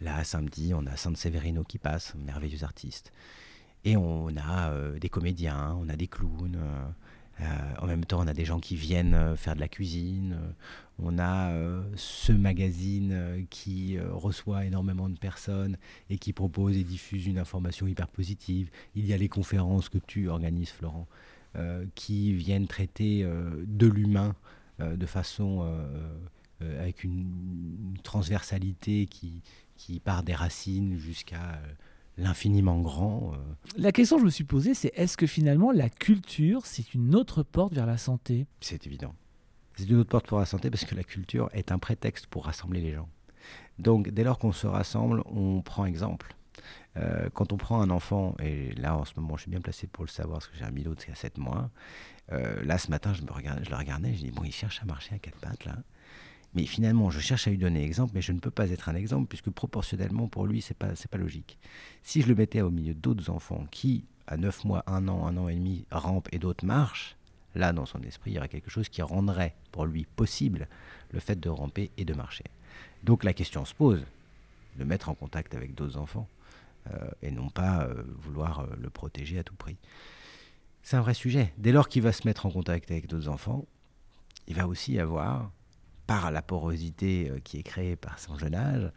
là, 0.00 0.24
samedi, 0.24 0.72
on 0.74 0.86
a 0.86 0.96
San 0.96 1.14
Severino 1.16 1.64
qui 1.64 1.78
passe, 1.78 2.14
merveilleux 2.14 2.64
artiste. 2.64 3.12
Et 3.84 3.96
on 3.96 4.28
a 4.36 4.70
euh, 4.70 4.98
des 4.98 5.08
comédiens, 5.08 5.76
on 5.80 5.88
a 5.88 5.96
des 5.96 6.06
clowns, 6.06 6.58
euh, 7.40 7.44
en 7.78 7.86
même 7.86 8.04
temps, 8.04 8.20
on 8.20 8.26
a 8.26 8.34
des 8.34 8.44
gens 8.44 8.60
qui 8.60 8.76
viennent 8.76 9.14
euh, 9.14 9.36
faire 9.36 9.54
de 9.54 9.60
la 9.60 9.68
cuisine. 9.68 10.34
Euh, 10.34 10.52
on 10.98 11.18
a 11.18 11.52
ce 11.96 12.32
magazine 12.32 13.44
qui 13.50 13.98
reçoit 13.98 14.66
énormément 14.66 15.08
de 15.08 15.18
personnes 15.18 15.76
et 16.10 16.18
qui 16.18 16.32
propose 16.32 16.76
et 16.76 16.84
diffuse 16.84 17.26
une 17.26 17.38
information 17.38 17.88
hyper 17.88 18.06
positive. 18.06 18.70
Il 18.94 19.06
y 19.06 19.12
a 19.12 19.16
les 19.16 19.28
conférences 19.28 19.88
que 19.88 19.98
tu 19.98 20.28
organises, 20.28 20.68
Florent, 20.68 21.08
qui 21.96 22.34
viennent 22.34 22.68
traiter 22.68 23.26
de 23.66 23.86
l'humain 23.88 24.36
de 24.78 25.06
façon 25.06 25.66
avec 26.60 27.02
une, 27.02 27.96
transversalité 28.04 29.06
qui, 29.06 29.42
qui 29.76 29.98
part 29.98 30.22
des 30.22 30.34
racines 30.34 30.98
jusqu'à 30.98 31.60
l'infiniment 32.18 32.80
grand. 32.80 33.32
Euh. 33.34 33.36
La 33.76 33.92
question 33.92 34.16
que 34.16 34.20
je 34.22 34.26
me 34.26 34.30
suis 34.30 34.44
posée, 34.44 34.74
c'est 34.74 34.92
est-ce 34.94 35.16
que 35.16 35.26
finalement 35.26 35.72
la 35.72 35.88
culture, 35.88 36.66
c'est 36.66 36.94
une 36.94 37.14
autre 37.14 37.42
porte 37.42 37.74
vers 37.74 37.86
la 37.86 37.98
santé? 37.98 38.46
C'est 38.60 38.86
évident. 38.86 39.14
C'est 39.76 39.88
une 39.88 39.96
autre 39.96 40.10
porte 40.10 40.26
pour 40.26 40.38
la 40.38 40.46
santé 40.46 40.70
parce 40.70 40.84
que 40.84 40.94
la 40.94 41.04
culture 41.04 41.48
est 41.52 41.72
un 41.72 41.78
prétexte 41.78 42.26
pour 42.26 42.44
rassembler 42.44 42.80
les 42.80 42.92
gens. 42.92 43.08
Donc 43.78 44.10
dès 44.10 44.24
lors 44.24 44.38
qu'on 44.38 44.52
se 44.52 44.66
rassemble, 44.66 45.22
on 45.26 45.62
prend 45.62 45.86
exemple. 45.86 46.36
Euh, 46.98 47.30
quand 47.32 47.52
on 47.52 47.56
prend 47.56 47.80
un 47.80 47.88
enfant, 47.88 48.36
et 48.38 48.72
là 48.74 48.96
en 48.96 49.04
ce 49.04 49.14
moment 49.16 49.36
je 49.36 49.42
suis 49.42 49.50
bien 49.50 49.60
placé 49.60 49.86
pour 49.86 50.04
le 50.04 50.10
savoir 50.10 50.38
parce 50.38 50.48
que 50.48 50.56
j'ai 50.58 50.64
un 50.64 50.70
minot 50.70 50.94
qui 50.94 51.10
a 51.10 51.14
7 51.14 51.38
mois, 51.38 51.70
euh, 52.32 52.62
là 52.64 52.76
ce 52.76 52.90
matin 52.90 53.14
je, 53.14 53.22
me 53.22 53.32
regardais, 53.32 53.64
je 53.64 53.70
le 53.70 53.76
regardais, 53.76 54.12
je 54.12 54.18
dis 54.18 54.30
bon 54.30 54.44
il 54.44 54.52
cherche 54.52 54.82
à 54.82 54.84
marcher 54.84 55.14
à 55.14 55.18
quatre 55.18 55.38
pattes 55.38 55.64
là, 55.64 55.78
mais 56.54 56.66
finalement, 56.66 57.10
je 57.10 57.20
cherche 57.20 57.46
à 57.46 57.50
lui 57.50 57.58
donner 57.58 57.82
exemple, 57.82 58.12
mais 58.14 58.22
je 58.22 58.32
ne 58.32 58.38
peux 58.38 58.50
pas 58.50 58.70
être 58.70 58.88
un 58.88 58.94
exemple, 58.94 59.26
puisque 59.28 59.50
proportionnellement, 59.50 60.28
pour 60.28 60.46
lui, 60.46 60.60
ce 60.60 60.72
n'est 60.72 60.76
pas, 60.76 60.88
pas 61.10 61.18
logique. 61.18 61.58
Si 62.02 62.20
je 62.22 62.28
le 62.28 62.34
mettais 62.34 62.60
au 62.60 62.70
milieu 62.70 62.94
d'autres 62.94 63.30
enfants 63.30 63.66
qui, 63.70 64.04
à 64.26 64.36
9 64.36 64.64
mois, 64.64 64.84
1 64.86 65.08
an, 65.08 65.26
1 65.26 65.36
an 65.38 65.48
et 65.48 65.54
demi, 65.54 65.86
rampent 65.90 66.28
et 66.32 66.38
d'autres 66.38 66.66
marchent, 66.66 67.16
là, 67.54 67.72
dans 67.72 67.86
son 67.86 68.02
esprit, 68.02 68.32
il 68.32 68.34
y 68.34 68.38
aurait 68.38 68.48
quelque 68.48 68.70
chose 68.70 68.88
qui 68.88 69.02
rendrait 69.02 69.54
pour 69.70 69.86
lui 69.86 70.06
possible 70.16 70.68
le 71.10 71.20
fait 71.20 71.40
de 71.40 71.48
ramper 71.48 71.90
et 71.96 72.04
de 72.04 72.14
marcher. 72.14 72.44
Donc 73.02 73.24
la 73.24 73.32
question 73.32 73.64
se 73.64 73.74
pose, 73.74 74.04
de 74.78 74.84
mettre 74.84 75.08
en 75.08 75.14
contact 75.14 75.54
avec 75.54 75.74
d'autres 75.74 75.98
enfants, 75.98 76.28
euh, 76.90 77.10
et 77.22 77.30
non 77.30 77.48
pas 77.48 77.84
euh, 77.84 78.02
vouloir 78.18 78.60
euh, 78.60 78.66
le 78.80 78.90
protéger 78.90 79.38
à 79.38 79.44
tout 79.44 79.54
prix. 79.54 79.76
C'est 80.82 80.96
un 80.96 81.00
vrai 81.00 81.14
sujet. 81.14 81.52
Dès 81.58 81.72
lors 81.72 81.88
qu'il 81.88 82.02
va 82.02 82.12
se 82.12 82.26
mettre 82.26 82.44
en 82.46 82.50
contact 82.50 82.90
avec 82.90 83.06
d'autres 83.06 83.28
enfants, 83.28 83.64
il 84.48 84.56
va 84.56 84.66
aussi 84.66 84.98
avoir 84.98 85.52
par 86.06 86.30
la 86.30 86.42
porosité 86.42 87.30
euh, 87.30 87.38
qui 87.42 87.58
est 87.58 87.62
créée 87.62 87.96
par 87.96 88.18
son 88.18 88.36
jeune 88.38 88.54
âge, 88.54 88.90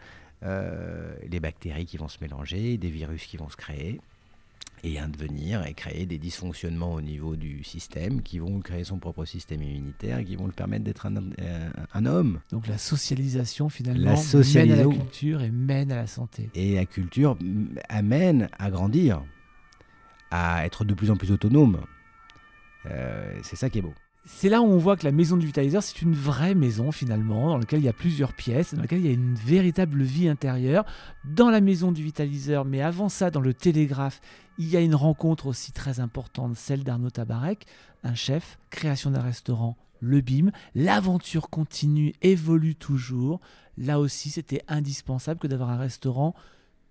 euh, 0.43 1.15
les 1.29 1.39
bactéries 1.39 1.85
qui 1.85 1.97
vont 1.97 2.07
se 2.07 2.17
mélanger, 2.21 2.77
des 2.77 2.89
virus 2.89 3.25
qui 3.25 3.37
vont 3.37 3.49
se 3.49 3.57
créer 3.57 3.99
et 4.85 4.99
devenir 5.07 5.65
et 5.65 5.73
créer 5.73 6.05
des 6.05 6.19
dysfonctionnements 6.19 6.93
au 6.93 7.01
niveau 7.01 7.35
du 7.35 7.63
système 7.63 8.21
qui 8.21 8.37
vont 8.37 8.59
créer 8.59 8.83
son 8.83 8.99
propre 8.99 9.25
système 9.25 9.63
immunitaire 9.63 10.19
et 10.19 10.25
qui 10.25 10.35
vont 10.35 10.45
le 10.45 10.51
permettre 10.51 10.83
d'être 10.83 11.07
un, 11.07 11.15
un, 11.93 12.05
homme. 12.05 12.39
Donc 12.51 12.67
la 12.67 12.77
socialisation 12.77 13.69
finalement 13.69 14.11
la 14.11 14.15
socialisation. 14.15 14.89
mène 14.89 14.99
à 14.99 14.99
la 14.99 15.03
culture 15.03 15.41
et 15.41 15.49
mène 15.49 15.91
à 15.91 15.95
la 15.95 16.07
santé. 16.07 16.51
Et 16.53 16.75
la 16.75 16.85
culture 16.85 17.35
amène 17.89 18.47
à 18.59 18.69
grandir, 18.69 19.23
à 20.29 20.65
être 20.65 20.85
de 20.85 20.93
plus 20.93 21.09
en 21.09 21.15
plus 21.15 21.31
autonome. 21.31 21.81
Euh, 22.85 23.39
c'est 23.43 23.55
ça 23.55 23.69
qui 23.71 23.79
est 23.79 23.81
beau. 23.81 23.93
C'est 24.27 24.49
là 24.49 24.61
où 24.61 24.65
on 24.65 24.77
voit 24.77 24.97
que 24.97 25.05
la 25.05 25.11
maison 25.11 25.37
du 25.37 25.45
vitaliseur, 25.45 25.83
c'est 25.83 26.01
une 26.01 26.15
vraie 26.15 26.55
maison 26.55 26.91
finalement, 26.91 27.49
dans 27.49 27.57
laquelle 27.59 27.79
il 27.79 27.85
y 27.85 27.89
a 27.89 27.93
plusieurs 27.93 28.33
pièces, 28.33 28.73
dans 28.73 28.81
laquelle 28.81 28.99
il 28.99 29.05
y 29.05 29.09
a 29.09 29.13
une 29.13 29.35
véritable 29.35 30.01
vie 30.01 30.27
intérieure. 30.27 30.83
Dans 31.23 31.51
la 31.51 31.61
maison 31.61 31.91
du 31.91 32.01
vitaliseur, 32.01 32.65
mais 32.65 32.81
avant 32.81 33.07
ça, 33.07 33.29
dans 33.29 33.39
le 33.39 33.53
télégraphe, 33.53 34.21
il 34.57 34.67
y 34.67 34.77
a 34.77 34.81
une 34.81 34.95
rencontre 34.95 35.45
aussi 35.45 35.71
très 35.73 35.99
importante, 35.99 36.55
celle 36.55 36.83
d'Arnaud 36.83 37.11
Tabarek, 37.11 37.67
un 38.03 38.15
chef, 38.15 38.57
création 38.71 39.11
d'un 39.11 39.21
restaurant, 39.21 39.77
le 39.99 40.21
BIM. 40.21 40.51
L'aventure 40.73 41.51
continue, 41.51 42.13
évolue 42.23 42.75
toujours. 42.75 43.41
Là 43.77 43.99
aussi, 43.99 44.31
c'était 44.31 44.63
indispensable 44.67 45.39
que 45.39 45.47
d'avoir 45.47 45.69
un 45.69 45.77
restaurant 45.77 46.33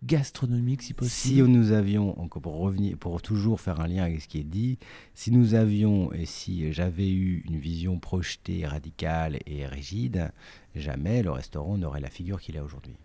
gastronomique 0.04 0.82
si 0.82 0.94
possible. 0.94 1.36
Si 1.36 1.42
nous 1.42 1.72
avions, 1.72 2.12
pour 2.28 2.58
revenir, 2.58 2.96
pour 2.96 3.22
toujours 3.22 3.60
faire 3.60 3.80
un 3.80 3.86
lien 3.86 4.04
avec 4.04 4.20
ce 4.20 4.28
qui 4.28 4.38
est 4.40 4.44
dit, 4.44 4.78
si 5.14 5.30
nous 5.30 5.54
avions 5.54 6.12
et 6.12 6.26
si 6.26 6.72
j'avais 6.72 7.10
eu 7.10 7.42
une 7.48 7.58
vision 7.58 7.98
projetée, 7.98 8.66
radicale 8.66 9.38
et 9.46 9.66
rigide, 9.66 10.32
jamais 10.74 11.22
le 11.22 11.30
restaurant 11.30 11.78
n'aurait 11.78 12.00
la 12.00 12.10
figure 12.10 12.40
qu'il 12.40 12.58
a 12.58 12.64
aujourd'hui. 12.64 12.96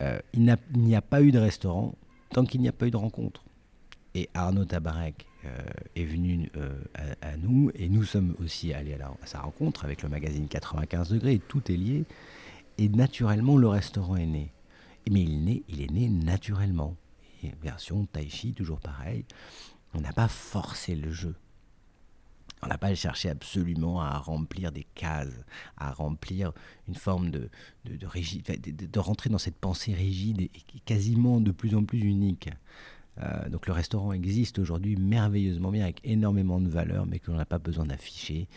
Euh, 0.00 0.18
il 0.32 0.42
n'y 0.74 0.96
a, 0.96 1.02
pas 1.02 1.22
eu 1.22 1.30
de 1.30 1.38
restaurant 1.38 1.94
tant 2.30 2.44
qu'il 2.44 2.60
n'y 2.60 2.68
a 2.68 2.72
pas 2.72 2.86
eu 2.86 2.90
de 2.90 2.96
rencontre. 2.96 3.44
Et 4.14 4.28
Arnaud 4.34 4.64
Tabarek 4.64 5.26
euh, 5.44 5.48
est 5.96 6.04
venu 6.04 6.50
euh, 6.56 6.74
à, 7.20 7.36
nous 7.36 7.70
et 7.74 7.88
nous 7.88 8.04
sommes 8.04 8.34
aussi 8.42 8.74
allés 8.74 8.94
à, 8.94 9.06
à 9.22 9.26
sa 9.26 9.40
rencontre 9.40 9.84
avec 9.84 10.02
le 10.02 10.08
magazine 10.08 10.48
95 10.48 11.10
degrés. 11.10 11.40
Tout 11.46 11.70
est 11.70 11.76
lié. 11.76 12.04
Et 12.78 12.88
naturellement, 12.88 13.56
le 13.56 13.68
restaurant 13.68 14.16
est 14.16 14.26
né. 14.26 14.50
Mais 15.10 15.22
il, 15.22 15.48
est, 15.50 15.62
il 15.68 15.82
est 15.82 15.90
né 15.90 16.08
naturellement. 16.08 16.96
version 17.62 18.06
tai 18.06 18.28
chi, 18.28 18.52
toujours 18.52 18.80
pareil. 18.80 19.24
On 19.94 20.00
n'a 20.00 20.12
pas 20.12 20.28
forcé 20.28 20.94
le 20.94 21.10
jeu. 21.10 21.34
On 22.64 22.68
n'a 22.68 22.78
pas 22.78 22.94
cherché 22.94 23.28
absolument 23.28 24.00
à 24.00 24.18
remplir 24.18 24.70
des 24.70 24.86
cases, 24.94 25.34
à 25.76 25.92
remplir 25.92 26.52
une 26.86 26.94
forme 26.94 27.30
de, 27.30 27.50
de, 27.84 27.96
de, 27.96 28.86
de, 28.86 28.98
rentrer 29.00 29.30
dans 29.30 29.38
cette 29.38 29.56
pensée 29.56 29.92
rigide 29.92 30.42
et 30.42 30.50
quasiment 30.84 31.40
de 31.40 31.50
plus 31.50 31.74
en 31.74 31.84
plus 31.84 31.98
unique. 31.98 32.50
Euh, 33.18 33.48
donc 33.48 33.66
le 33.66 33.72
restaurant 33.72 34.12
existe 34.12 34.60
aujourd'hui 34.60 34.96
merveilleusement 34.96 35.70
bien, 35.70 35.82
avec 35.82 36.00
énormément 36.04 36.60
de 36.60 36.68
valeur, 36.68 37.04
mais 37.04 37.18
que 37.18 37.32
l'on 37.32 37.36
n'a 37.36 37.44
pas 37.44 37.58
besoin 37.58 37.84
d'afficher, 37.84 38.48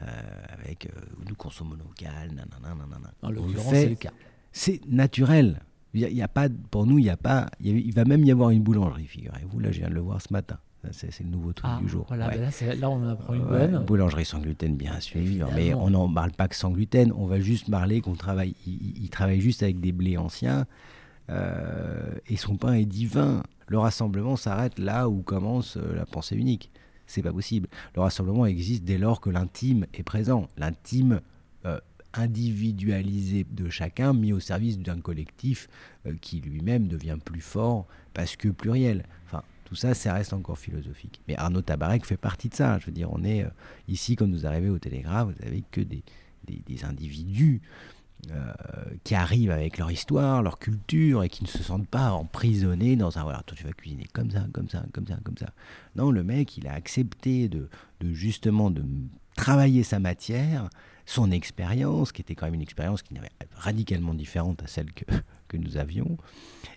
euh, 0.00 0.06
avec 0.48 0.86
euh, 0.86 1.00
nous 1.28 1.34
consommons 1.34 1.76
local, 1.76 2.32
nanana, 2.32 2.74
nanana. 2.74 3.12
En 3.22 3.30
l'occurrence, 3.30 3.74
c'est 3.74 3.88
le 3.90 3.94
cas. 3.94 4.12
C'est 4.52 4.80
naturel. 4.86 5.60
Il 5.92 6.00
y 6.00 6.22
a, 6.22 6.28
pas, 6.28 6.48
pour 6.70 6.86
nous, 6.86 6.98
il 6.98 7.04
y 7.06 7.10
a 7.10 7.16
pas. 7.16 7.50
Il, 7.60 7.92
va 7.92 8.04
même 8.04 8.24
y 8.24 8.30
avoir 8.30 8.50
une 8.50 8.62
boulangerie, 8.62 9.06
figurez-vous. 9.06 9.58
Là, 9.58 9.72
je 9.72 9.80
viens 9.80 9.88
de 9.88 9.94
le 9.94 10.00
voir 10.00 10.22
ce 10.22 10.32
matin. 10.32 10.58
C'est 10.92 11.20
le 11.20 11.28
nouveau 11.28 11.52
truc 11.52 11.70
ah, 11.70 11.78
du 11.82 11.88
jour. 11.88 12.06
Voilà, 12.08 12.28
ben 12.28 12.40
là, 12.40 12.74
là, 12.74 12.90
on 12.90 13.06
apprend 13.06 13.34
une 13.34 13.44
bonne. 13.44 13.84
Boulangerie 13.84 14.24
sans 14.24 14.38
gluten, 14.38 14.76
bien 14.76 14.98
sûr. 15.00 15.20
Mais 15.54 15.74
on 15.74 15.90
n'en 15.90 16.10
parle 16.12 16.30
pas 16.30 16.48
que 16.48 16.56
sans 16.56 16.70
gluten. 16.70 17.12
On 17.12 17.26
va 17.26 17.40
juste 17.40 17.70
parler 17.70 18.00
qu'on 18.00 18.14
travaille. 18.14 18.54
Ils 18.66 19.10
travaillent 19.10 19.40
juste 19.40 19.62
avec 19.62 19.80
des 19.80 19.92
blés 19.92 20.16
anciens. 20.16 20.66
Euh, 21.30 22.14
et 22.28 22.36
son 22.36 22.56
pain 22.56 22.74
est 22.74 22.86
divin. 22.86 23.42
Le 23.66 23.78
rassemblement 23.78 24.36
s'arrête 24.36 24.78
là 24.78 25.08
où 25.08 25.22
commence 25.22 25.76
euh, 25.76 25.94
la 25.94 26.06
pensée 26.06 26.36
unique. 26.36 26.70
C'est 27.06 27.22
pas 27.22 27.32
possible. 27.32 27.68
Le 27.94 28.02
rassemblement 28.02 28.46
existe 28.46 28.84
dès 28.84 28.98
lors 28.98 29.20
que 29.20 29.30
l'intime 29.30 29.86
est 29.94 30.02
présent. 30.02 30.48
L'intime 30.56 31.20
individualisé 32.14 33.46
de 33.50 33.68
chacun, 33.68 34.12
mis 34.12 34.32
au 34.32 34.40
service 34.40 34.78
d'un 34.78 35.00
collectif 35.00 35.68
euh, 36.06 36.14
qui 36.20 36.40
lui-même 36.40 36.88
devient 36.88 37.18
plus 37.24 37.40
fort 37.40 37.86
parce 38.14 38.36
que 38.36 38.48
pluriel. 38.48 39.04
Enfin, 39.26 39.42
tout 39.64 39.76
ça, 39.76 39.94
ça 39.94 40.14
reste 40.14 40.32
encore 40.32 40.58
philosophique. 40.58 41.20
Mais 41.28 41.36
Arnaud 41.36 41.62
Tabarek 41.62 42.04
fait 42.04 42.16
partie 42.16 42.48
de 42.48 42.54
ça. 42.54 42.78
Je 42.78 42.86
veux 42.86 42.92
dire, 42.92 43.12
on 43.12 43.22
est 43.22 43.44
euh, 43.44 43.50
ici, 43.88 44.16
quand 44.16 44.26
nous 44.26 44.46
arrivons 44.46 44.74
au 44.74 44.78
Télégraphe, 44.78 45.28
vous 45.28 45.44
n'avez 45.44 45.62
que 45.70 45.80
des, 45.80 46.02
des, 46.46 46.84
individus 46.84 47.60
euh, 48.32 48.52
qui 49.04 49.14
arrivent 49.14 49.52
avec 49.52 49.78
leur 49.78 49.90
histoire, 49.90 50.42
leur 50.42 50.58
culture, 50.58 51.22
et 51.22 51.28
qui 51.28 51.44
ne 51.44 51.48
se 51.48 51.62
sentent 51.62 51.88
pas 51.88 52.10
emprisonnés 52.10 52.96
dans 52.96 53.18
un 53.18 53.22
voilà, 53.22 53.42
toi 53.46 53.56
tu 53.56 53.64
vas 53.64 53.72
cuisiner 53.72 54.06
comme 54.12 54.30
ça, 54.30 54.44
comme 54.52 54.68
ça, 54.68 54.84
comme 54.92 55.06
ça, 55.06 55.18
comme 55.22 55.38
ça. 55.38 55.52
Non, 55.96 56.10
le 56.10 56.24
mec, 56.24 56.56
il 56.56 56.66
a 56.66 56.72
accepté 56.72 57.48
de, 57.48 57.68
de 58.00 58.12
justement 58.12 58.70
de 58.70 58.84
travailler 59.36 59.84
sa 59.84 60.00
matière 60.00 60.68
son 61.10 61.32
expérience, 61.32 62.12
qui 62.12 62.22
était 62.22 62.36
quand 62.36 62.46
même 62.46 62.54
une 62.54 62.62
expérience 62.62 63.02
qui 63.02 63.14
n'avait 63.14 63.30
radicalement 63.56 64.14
différente 64.14 64.62
à 64.62 64.68
celle 64.68 64.92
que, 65.48 65.56
nous 65.56 65.76
avions, 65.76 66.16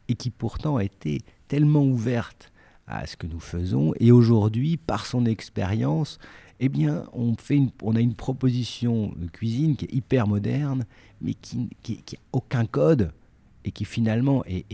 et 0.07 0.15
qui 0.15 0.31
pourtant 0.31 0.79
était 0.79 1.19
tellement 1.47 1.83
ouverte 1.83 2.51
à 2.87 3.05
ce 3.05 3.15
que 3.15 3.27
nous 3.27 3.39
faisons. 3.39 3.93
Et 3.99 4.11
aujourd'hui, 4.11 4.77
par 4.77 5.05
son 5.05 5.27
expérience, 5.27 6.17
eh 6.59 6.67
bien, 6.67 7.05
on, 7.13 7.35
fait 7.35 7.61
on 7.83 7.95
a 7.95 7.99
une 7.99 8.15
proposition 8.15 9.13
de 9.15 9.27
cuisine 9.27 9.75
qui 9.75 9.85
est 9.85 9.93
hyper 9.93 10.27
moderne, 10.27 10.85
mais 11.21 11.35
qui 11.35 11.69
n'a 11.89 12.19
aucun 12.31 12.65
code 12.65 13.11
et 13.65 13.71
qui 13.71 13.85
finalement 13.85 14.43
est, 14.45 14.65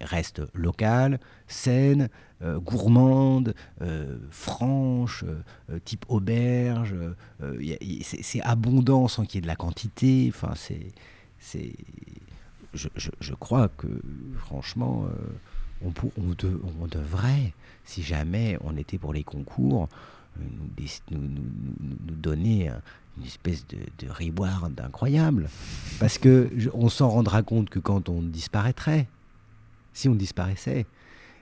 reste 0.00 0.42
locale, 0.54 1.20
saine, 1.46 2.08
euh, 2.42 2.58
gourmande, 2.58 3.54
euh, 3.82 4.18
franche, 4.30 5.24
euh, 5.70 5.78
type 5.84 6.04
auberge. 6.08 6.94
c'est 8.02 8.42
abondant 8.42 9.08
sans 9.08 9.24
qu'il 9.24 9.36
y 9.36 9.38
ait 9.38 9.42
de 9.42 9.46
la 9.46 9.56
quantité. 9.56 10.30
Enfin, 10.34 10.54
c'est, 10.56 11.72
je, 12.74 13.34
crois 13.34 13.68
que 13.68 13.86
franchement, 14.38 15.06
on, 15.84 15.92
on, 16.18 16.86
devrait, 16.86 17.52
si 17.84 18.02
jamais 18.02 18.58
on 18.62 18.76
était 18.76 18.98
pour 18.98 19.12
les 19.12 19.24
concours, 19.24 19.88
nous, 21.10 21.28
donner 22.16 22.70
une 23.18 23.24
espèce 23.24 23.66
de, 23.66 23.78
de 23.98 24.10
reward 24.10 24.80
incroyable. 24.80 25.48
Parce 26.00 26.18
que 26.18 26.50
on 26.72 26.88
s'en 26.88 27.08
rendra 27.08 27.42
compte 27.42 27.70
que 27.70 27.78
quand 27.78 28.08
on 28.08 28.22
disparaîtrait, 28.22 29.06
si 29.92 30.08
on 30.08 30.14
disparaissait, 30.14 30.86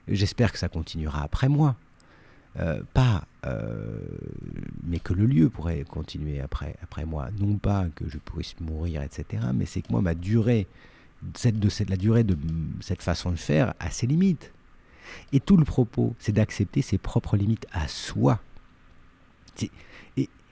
j'espère 0.07 0.51
que 0.51 0.59
ça 0.59 0.69
continuera 0.69 1.23
après 1.23 1.49
moi. 1.49 1.75
Euh, 2.59 2.81
pas, 2.93 3.23
euh, 3.45 3.97
mais 4.83 4.99
que 4.99 5.13
le 5.13 5.25
lieu 5.25 5.49
pourrait 5.49 5.85
continuer 5.85 6.41
après, 6.41 6.75
après 6.83 7.05
moi. 7.05 7.29
Non 7.39 7.55
pas 7.55 7.87
que 7.95 8.09
je 8.09 8.17
puisse 8.17 8.59
mourir, 8.59 9.01
etc. 9.03 9.43
Mais 9.53 9.65
c'est 9.65 9.81
que 9.81 9.89
moi, 9.89 10.01
ma 10.01 10.15
durée, 10.15 10.67
cette, 11.33 11.59
de 11.59 11.69
cette, 11.69 11.89
la 11.89 11.95
durée 11.95 12.25
de 12.25 12.37
cette 12.81 13.01
façon 13.01 13.31
de 13.31 13.37
faire 13.37 13.73
a 13.79 13.89
ses 13.89 14.05
limites. 14.05 14.51
Et 15.31 15.39
tout 15.39 15.55
le 15.55 15.63
propos, 15.63 16.13
c'est 16.19 16.33
d'accepter 16.33 16.81
ses 16.81 16.97
propres 16.97 17.37
limites 17.37 17.67
à 17.71 17.87
soi. 17.87 18.39
Et 19.61 19.71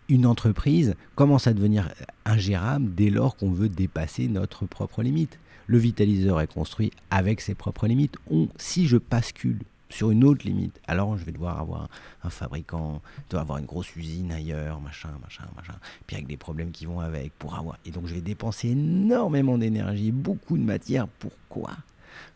une 0.10 0.26
entreprise 0.26 0.96
commence 1.16 1.48
à 1.48 1.54
devenir 1.54 1.94
ingérable 2.26 2.94
dès 2.96 3.12
lors 3.12 3.38
qu'on 3.38 3.52
veut 3.52 3.70
dépasser 3.70 4.28
notre 4.28 4.66
propre 4.66 5.04
limite. 5.04 5.40
Le 5.68 5.78
vitaliseur 5.78 6.42
est 6.42 6.52
construit 6.52 6.92
avec 7.12 7.42
ses 7.42 7.54
propres 7.54 7.86
limites. 7.88 8.18
On, 8.32 8.48
si 8.58 8.88
je 8.88 8.98
bascule 8.98 9.60
sur 9.90 10.12
une 10.12 10.24
autre 10.24 10.46
limite, 10.46 10.80
alors 10.88 11.18
je 11.18 11.24
vais 11.24 11.32
devoir 11.32 11.60
avoir 11.60 11.90
un 12.24 12.30
fabricant, 12.30 13.02
devoir 13.30 13.44
avoir 13.44 13.58
une 13.60 13.66
grosse 13.66 13.96
usine 13.96 14.32
ailleurs, 14.32 14.82
machin, 14.82 15.10
machin, 15.22 15.46
machin, 15.56 15.74
puis 16.08 16.16
avec 16.16 16.28
des 16.28 16.38
problèmes 16.38 16.72
qui 16.72 16.86
vont 16.86 17.00
avec 17.00 17.32
pour 17.38 17.56
avoir. 17.56 17.78
Et 17.86 17.92
donc 17.92 18.08
je 18.08 18.16
vais 18.16 18.22
dépenser 18.22 18.70
énormément 18.70 19.58
d'énergie, 19.58 20.12
beaucoup 20.12 20.58
de 20.58 20.64
matière. 20.64 21.08
Pourquoi? 21.08 21.72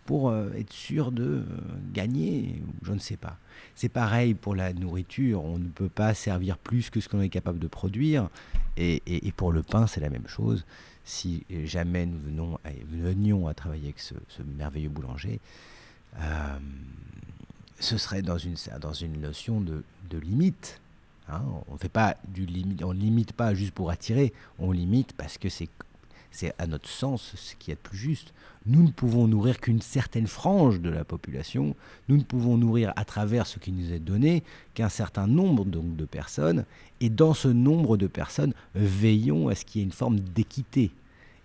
Pour 0.05 0.29
euh, 0.29 0.51
être 0.57 0.73
sûr 0.73 1.11
de 1.11 1.23
euh, 1.23 1.43
gagner, 1.93 2.61
je 2.83 2.93
ne 2.93 2.99
sais 2.99 3.17
pas. 3.17 3.37
C'est 3.75 3.89
pareil 3.89 4.33
pour 4.33 4.55
la 4.55 4.73
nourriture, 4.73 5.43
on 5.43 5.57
ne 5.57 5.67
peut 5.67 5.89
pas 5.89 6.13
servir 6.13 6.57
plus 6.57 6.89
que 6.89 6.99
ce 6.99 7.09
qu'on 7.09 7.21
est 7.21 7.29
capable 7.29 7.59
de 7.59 7.67
produire, 7.67 8.29
et, 8.77 9.01
pour 9.37 9.51
le 9.51 9.63
pain 9.63 9.87
c'est 9.87 10.01
la 10.01 10.09
même 10.09 10.27
chose. 10.27 10.65
Si 11.05 11.43
jamais 11.65 12.05
nous, 12.05 12.19
venons, 12.19 12.59
venions 12.89 13.47
à 13.47 13.53
travailler 13.53 13.85
avec 13.85 13.99
ce, 13.99 14.13
merveilleux 14.57 14.89
boulanger, 14.89 15.39
euh, 16.19 16.57
ce 17.79 17.97
serait 17.97 18.21
dans 18.21 18.37
une, 18.37 18.55
dans 18.79 18.93
une 18.93 19.19
notion 19.19 19.61
de, 19.61 19.83
limite. 20.21 20.79
Hein. 21.27 21.41
On 21.67 21.77
fait 21.77 21.89
pas 21.89 22.17
du 22.27 22.45
limite, 22.45 22.83
limite 22.93 23.33
pas 23.33 23.55
juste 23.55 23.73
pour 23.73 23.89
attirer, 23.89 24.31
on 24.59 24.71
limite 24.71 25.13
parce 25.13 25.39
que 25.39 25.49
c'est 25.49 25.69
c'est 26.33 26.53
à 26.57 26.67
notre 26.67 26.89
sens 26.89 27.33
ce 27.35 27.55
qui 27.55 27.71
est 27.71 27.75
plus 27.75 27.97
juste. 27.97 28.33
Nous 28.65 28.81
ne 28.81 28.89
pouvons 28.89 29.27
nourrir 29.27 29.59
qu'une 29.59 29.81
certaine 29.81 30.27
frange 30.27 30.81
de 30.81 30.89
la 30.89 31.05
population, 31.05 31.75
nous 32.09 32.17
ne 32.17 32.23
pouvons 32.23 32.57
nourrir 32.57 32.91
à 32.95 33.05
travers 33.05 33.45
ce 33.45 33.59
qui 33.59 33.71
nous 33.71 33.93
est 33.93 33.99
donné 33.99 34.43
qu'un 34.73 34.89
certain 34.89 35.27
nombre 35.27 35.63
donc, 35.63 35.95
de 35.95 36.05
personnes, 36.05 36.65
et 37.01 37.09
dans 37.09 37.33
ce 37.33 37.47
nombre 37.47 37.97
de 37.97 38.07
personnes, 38.07 38.53
veillons 38.73 39.47
à 39.47 39.55
ce 39.55 39.63
qu'il 39.63 39.79
y 39.79 39.83
ait 39.83 39.85
une 39.85 39.93
forme 39.93 40.19
d'équité. 40.19 40.91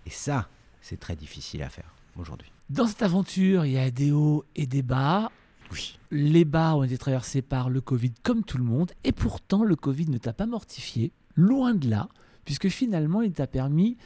Et 0.07 0.11
ça, 0.11 0.49
c'est 0.81 0.99
très 0.99 1.17
difficile 1.17 1.63
à 1.63 1.69
faire 1.69 1.93
aujourd'hui. 2.19 2.51
Dans 2.71 2.87
cette 2.87 3.03
aventure, 3.03 3.67
il 3.67 3.73
y 3.73 3.79
a 3.79 3.91
des 3.91 4.11
hauts 4.11 4.45
et 4.57 4.67
des 4.67 4.83
bas. 4.83 5.31
Oui. 5.71 5.99
Les 6.11 6.47
bas 6.47 6.77
ont 6.77 6.83
été 6.83 6.97
traversés 6.97 7.43
par 7.43 7.69
le 7.69 7.83
Covid 7.83 8.13
comme 8.23 8.43
tout 8.43 8.59
le 8.59 8.65
monde, 8.65 8.93
et 9.05 9.13
pourtant 9.13 9.65
le 9.65 9.77
Covid 9.77 10.09
ne 10.09 10.19
t'a 10.19 10.33
pas 10.33 10.47
mortifié, 10.47 11.13
loin 11.35 11.75
de 11.75 11.91
là, 11.91 12.09
puisque 12.47 12.69
finalement 12.69 13.21
il 13.21 13.33
t'a 13.33 13.47
permis 13.47 13.99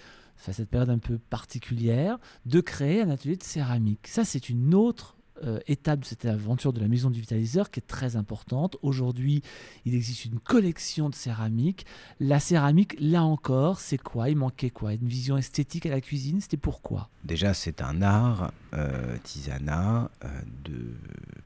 à 0.51 0.53
cette 0.53 0.69
période 0.69 0.91
un 0.91 0.99
peu 0.99 1.19
particulière, 1.19 2.19
de 2.47 2.61
créer 2.61 3.03
un 3.03 3.11
atelier 3.11 3.37
de 3.37 3.43
céramique. 3.43 4.07
Ça, 4.09 4.25
c'est 4.25 4.49
une 4.49 4.75
autre 4.75 5.17
euh, 5.45 5.59
étape 5.67 6.01
de 6.01 6.05
cette 6.05 6.25
aventure 6.25 6.73
de 6.73 6.79
la 6.79 6.87
maison 6.87 7.11
du 7.11 7.21
vitaliseur 7.21 7.71
qui 7.71 7.81
est 7.81 7.87
très 7.87 8.15
importante. 8.15 8.77
Aujourd'hui, 8.83 9.43
il 9.85 9.95
existe 9.95 10.27
une 10.27 10.39
collection 10.39 11.11
de 11.11 11.17
céramique. 11.17 11.85
La 12.21 12.39
céramique, 12.39 12.95
là 13.01 13.25
encore, 13.25 13.81
c'est 13.81 13.99
quoi? 13.99 14.29
Il 14.29 14.37
manquait 14.37 14.71
quoi? 14.71 14.93
Une 14.93 15.09
vision 15.09 15.37
esthétique 15.37 15.87
à 15.87 15.91
la 15.91 16.01
cuisine 16.01 16.41
C'était 16.41 16.59
pourquoi? 16.59 17.09
Déjà, 17.25 17.55
c'est 17.55 17.83
un 17.83 18.03
art, 18.03 18.53
euh, 18.75 19.15
artisanat 19.15 20.11
euh, 20.25 20.29
de... 20.65 20.95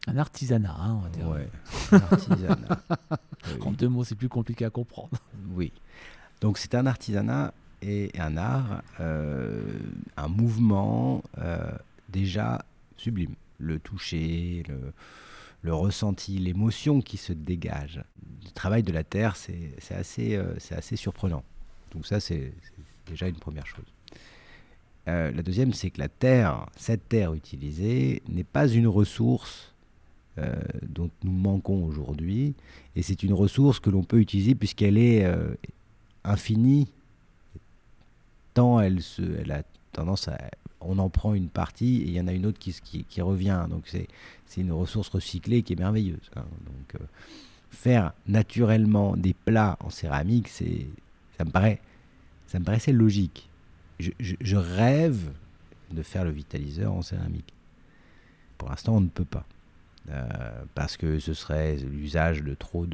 Un 0.08 0.18
artisanat, 0.18 0.76
hein, 0.78 0.98
on 0.98 1.00
va 1.00 1.08
dire. 1.08 1.28
Ouais, 1.28 1.48
un 1.92 1.96
artisanat. 1.96 2.82
En 3.60 3.72
deux 3.72 3.88
mots, 3.88 4.04
c'est 4.04 4.14
plus 4.14 4.28
compliqué 4.28 4.66
à 4.66 4.70
comprendre. 4.70 5.16
Oui. 5.54 5.72
Donc, 6.42 6.58
c'est 6.58 6.74
un 6.74 6.84
artisanat 6.86 7.54
et 7.82 8.10
un 8.18 8.36
art, 8.36 8.82
euh, 9.00 9.62
un 10.16 10.28
mouvement 10.28 11.22
euh, 11.38 11.70
déjà 12.08 12.64
sublime. 12.96 13.34
Le 13.58 13.78
toucher, 13.78 14.64
le, 15.62 15.74
ressenti, 15.74 16.38
l'émotion 16.38 17.00
qui 17.00 17.16
se 17.16 17.32
dégage. 17.32 18.02
Le 18.44 18.50
travail 18.50 18.82
de 18.82 18.92
la 18.92 19.02
terre, 19.02 19.36
c'est 19.36 19.72
assez, 19.90 20.36
euh, 20.36 20.54
assez 20.70 20.96
surprenant. 20.96 21.42
Donc 21.92 22.06
ça, 22.06 22.20
c'est 22.20 22.52
déjà 23.06 23.28
une 23.28 23.36
première 23.36 23.66
chose. 23.66 23.86
la 25.06 25.42
deuxième, 25.42 25.72
c'est 25.72 25.90
que 25.90 26.00
la 26.00 26.08
terre, 26.08 26.66
cette 26.76 27.08
terre 27.08 27.32
utilisée, 27.32 28.22
n'est 28.28 28.44
pas 28.44 28.68
une 28.68 28.88
ressource 28.88 29.72
dont 30.86 31.10
nous 31.24 31.32
manquons 31.32 31.86
aujourd'hui, 31.86 32.54
et 32.94 33.00
c'est 33.00 33.22
une 33.22 33.32
ressource 33.32 33.80
que 33.80 33.88
l'on 33.88 34.02
peut 34.02 34.20
utiliser 34.20 34.54
puisqu'elle 34.54 34.98
est 34.98 35.24
infinie 36.24 36.88
elle, 38.80 39.02
se, 39.02 39.22
elle 39.22 39.52
a 39.52 39.62
tendance 39.92 40.28
à. 40.28 40.38
On 40.80 40.98
en 40.98 41.08
prend 41.08 41.34
une 41.34 41.48
partie 41.48 42.02
et 42.02 42.08
il 42.08 42.12
y 42.12 42.20
en 42.20 42.28
a 42.28 42.32
une 42.32 42.46
autre 42.46 42.58
qui, 42.58 43.20
revient. 43.20 43.66
Donc 43.68 43.88
c'est 43.88 44.60
une 44.60 44.72
ressource 44.72 45.08
recyclée 45.08 45.62
qui 45.62 45.72
est 45.72 45.76
merveilleuse. 45.76 46.30
Hein. 46.36 46.44
Donc 46.66 47.00
euh, 47.00 47.04
faire 47.70 48.12
naturellement 48.28 49.16
des 49.16 49.34
plats 49.34 49.76
en 49.80 49.90
céramique, 49.90 50.48
ça 50.48 51.44
me 51.44 51.50
paraît 51.50 51.80
ça 52.46 52.58
me 52.58 52.64
paraissait 52.64 52.92
logique. 52.92 53.50
Je, 53.98 54.56
rêve 54.56 55.32
de 55.90 56.02
faire 56.02 56.24
le 56.24 56.30
vitaliseur 56.30 56.92
en 56.92 57.02
céramique. 57.02 57.52
Pour 58.58 58.68
l'instant, 58.68 58.96
on 58.96 59.00
ne 59.00 59.08
peut 59.08 59.24
pas. 59.24 59.44
Euh, 60.10 60.64
parce 60.74 60.96
que 60.96 61.18
ce 61.18 61.34
serait 61.34 61.76
l'usage 61.76 62.42
de 62.42 62.54
trop 62.54 62.86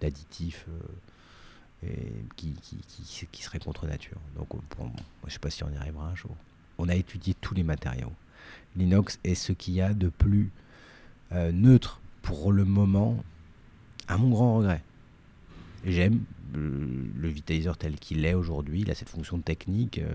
d'additifs. 0.00 0.66
Euh, 1.84 1.88
qui, 2.36 3.42
serait 3.42 3.58
contre 3.58 3.86
nature. 3.88 4.18
Donc, 4.36 4.48
je 4.78 5.26
ne 5.26 5.30
sais 5.30 5.40
pas 5.40 5.50
si 5.50 5.64
on 5.64 5.70
y 5.70 5.76
arrivera 5.76 6.06
un 6.06 6.14
jour. 6.14 6.30
On 6.78 6.88
a 6.88 6.94
étudié 6.94 7.34
tous 7.40 7.54
les 7.54 7.64
matériaux. 7.64 8.12
L'inox 8.76 9.18
est 9.24 9.34
ce 9.34 9.52
qu'il 9.52 9.74
y 9.74 9.80
a 9.80 9.92
de 9.92 10.08
plus 10.08 10.50
euh, 11.32 11.50
neutre 11.50 12.00
pour 12.22 12.52
le 12.52 12.64
moment, 12.64 13.24
à 14.06 14.16
mon 14.16 14.30
grand 14.30 14.58
regret. 14.58 14.82
J'aime 15.84 16.22
le, 16.54 17.28
vitaliseur 17.28 17.76
tel 17.76 17.96
qu'il 17.96 18.24
est 18.24 18.34
aujourd'hui. 18.34 18.82
Il 18.82 18.90
a 18.90 18.94
cette 18.94 19.08
fonction 19.08 19.40
technique 19.40 19.98
euh, 19.98 20.14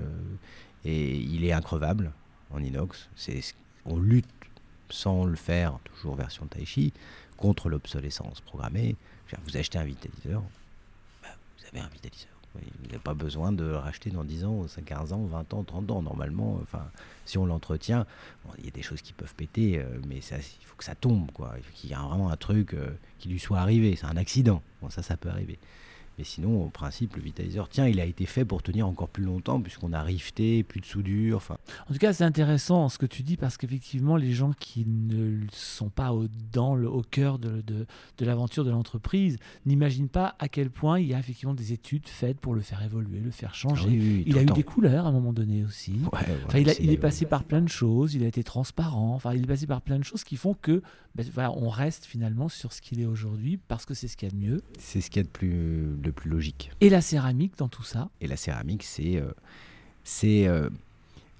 et 0.86 1.18
il 1.18 1.44
est 1.44 1.52
increvable 1.52 2.14
en 2.52 2.64
inox. 2.64 3.10
On 3.86 4.00
lutte 4.00 4.26
sans 4.90 5.26
le 5.26 5.36
faire, 5.36 5.80
toujours 5.84 6.16
version 6.16 6.46
Taichi, 6.48 6.94
contre 7.36 7.68
l'obsolescence 7.68 8.40
programmée. 8.40 8.96
Vous 9.46 9.58
achetez 9.58 9.78
un 9.78 9.84
vitaliseur, 9.84 10.44
avez 11.66 11.80
un 11.80 11.90
vitaliseur. 11.90 12.32
Vous 12.56 12.88
n'avez 12.88 13.00
pas 13.00 13.14
besoin 13.14 13.52
de 13.52 13.64
le 13.64 13.76
racheter 13.76 14.10
dans 14.10 14.24
10 14.24 14.46
ans, 14.46 14.66
15 14.84 15.14
ans, 15.14 15.26
20 15.26 15.54
ans, 15.54 15.64
30 15.64 15.92
ans. 15.92 16.02
Normalement, 16.02 16.60
enfin, 16.62 16.90
si 17.26 17.38
on 17.38 17.46
l'entretient, 17.46 18.06
il 18.58 18.66
y 18.66 18.68
a 18.68 18.72
des 18.72 18.82
choses 18.82 19.02
qui 19.02 19.14
peuvent 19.14 19.36
péter, 19.36 19.80
euh, 19.80 20.00
mais 20.08 20.18
il 20.18 20.66
faut 20.66 20.76
que 20.76 20.84
ça 20.84 20.96
tombe, 20.96 21.32
quoi. 21.32 21.54
Il 21.58 21.64
faut 21.64 21.72
qu'il 21.74 21.90
y 21.90 21.94
ait 21.94 21.98
vraiment 21.98 22.30
un 22.30 22.38
truc 22.38 22.74
euh, 22.74 22.90
qui 23.20 23.30
lui 23.30 23.40
soit 23.40 23.60
arrivé. 23.60 23.96
C'est 23.96 24.08
un 24.08 24.18
accident. 24.18 24.62
Bon, 24.82 24.90
ça, 24.90 25.04
ça 25.04 25.18
peut 25.18 25.30
arriver. 25.30 25.60
Mais 26.18 26.24
sinon, 26.24 26.64
au 26.66 26.70
principe, 26.70 27.16
le 27.16 27.22
vitaliseur, 27.22 27.70
tiens, 27.70 27.88
il 27.88 28.00
a 28.00 28.06
été 28.06 28.26
fait 28.26 28.44
pour 28.44 28.64
tenir 28.64 28.88
encore 28.88 29.08
plus 29.10 29.24
longtemps, 29.24 29.62
puisqu'on 29.62 29.94
a 29.94 30.02
rifté, 30.02 30.64
plus 30.64 30.80
de 30.82 30.86
soudure. 30.86 31.42
En 31.90 31.94
tout 31.94 32.00
cas, 32.00 32.12
c'est 32.14 32.24
intéressant 32.24 32.90
ce 32.90 32.98
que 32.98 33.06
tu 33.06 33.22
dis 33.22 33.38
parce 33.38 33.56
qu'effectivement, 33.58 34.16
les 34.16 34.34
gens 34.34 34.52
qui 34.60 34.86
ne 34.88 35.42
sont 35.52 35.90
pas 35.90 36.14
au, 36.14 36.28
dans 36.52 36.74
le, 36.76 36.90
au 36.90 37.02
cœur 37.04 37.38
de, 37.38 37.64
l'aventure 38.20 38.66
de 38.66 38.72
l'entreprise 38.72 39.38
n'imaginent 39.66 40.10
pas 40.10 40.36
à 40.40 40.48
quel 40.50 40.70
point 40.72 41.00
il 41.00 41.08
y 41.08 41.14
a 41.14 41.20
effectivement 41.20 41.54
des 41.54 41.72
études 41.74 42.08
faites 42.08 42.40
pour 42.40 42.56
le 42.56 42.62
faire 42.62 42.82
évoluer, 42.84 43.20
le 43.20 43.32
faire 43.32 43.54
changer. 43.54 43.84
ah 43.86 43.92
oui, 43.92 44.00
oui, 44.00 44.24
il 44.26 44.38
a 44.38 44.42
eu 44.42 44.46
des 44.46 44.64
couleurs 44.64 45.06
à 45.06 45.10
un 45.10 45.12
moment 45.12 45.34
donné 45.34 45.64
aussi. 45.64 45.94
Ouais, 46.14 46.20
Enfin, 46.48 46.58
il, 46.60 46.70
a- 46.70 46.74
c'est- 46.74 46.84
il 46.84 46.90
est 46.92 46.98
passé 46.98 47.26
par 47.26 47.44
plein 47.44 47.62
de 47.62 47.70
choses, 47.70 48.16
il 48.16 48.24
a 48.24 48.28
été 48.28 48.44
transparent, 48.44 49.14
enfin, 49.14 49.34
il 49.36 49.44
est 49.44 49.48
passé 49.48 49.68
par 49.68 49.82
plein 49.82 50.00
de 50.00 50.04
choses 50.04 50.24
qui 50.24 50.36
font 50.36 50.56
que 50.56 50.82
ben, 51.18 51.26
voilà, 51.34 51.52
on 51.52 51.68
reste 51.70 52.06
finalement 52.06 52.48
sur 52.48 52.72
ce 52.72 52.82
qu'il 52.82 53.02
est 53.02 53.06
aujourd'hui 53.06 53.58
parce 53.68 53.86
que 53.86 53.94
c'est 53.96 54.08
ce 54.08 54.16
qu'il 54.16 54.30
y 54.30 54.32
a 54.32 54.36
de 54.36 54.40
mieux. 54.40 54.62
C'est 54.80 55.02
ce 55.02 55.10
qu'il 55.10 55.20
y 55.20 55.22
a 55.22 55.24
de 55.24 55.30
plus, 55.30 55.96
de 55.98 56.12
plus 56.12 56.30
logique. 56.30 56.72
Et 56.80 56.90
la 56.90 57.02
céramique 57.02 57.58
dans 57.58 57.68
tout 57.70 57.84
ça, 57.84 58.10
Et 58.22 58.28
la 58.28 58.38
céramique, 58.38 58.84
c'est. 58.84 59.18
euh, 59.18 59.32
c'est 60.04 60.48
euh, 60.48 60.70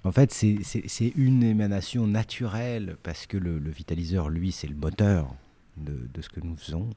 en 0.04 0.12
fait, 0.12 0.32
c'est- 0.32 1.12
une 1.16 1.42
émanation 1.42 2.06
naturelle, 2.06 2.96
parce 3.02 3.26
que 3.26 3.36
le, 3.36 3.58
le 3.58 3.70
vitaliseur, 3.70 4.28
lui, 4.30 4.52
c'est 4.52 4.68
le 4.68 4.74
moteur 4.76 5.34
de, 5.76 6.08
de 6.12 6.22
ce 6.22 6.28
que 6.28 6.40
nous 6.40 6.56
faisons. 6.56 6.88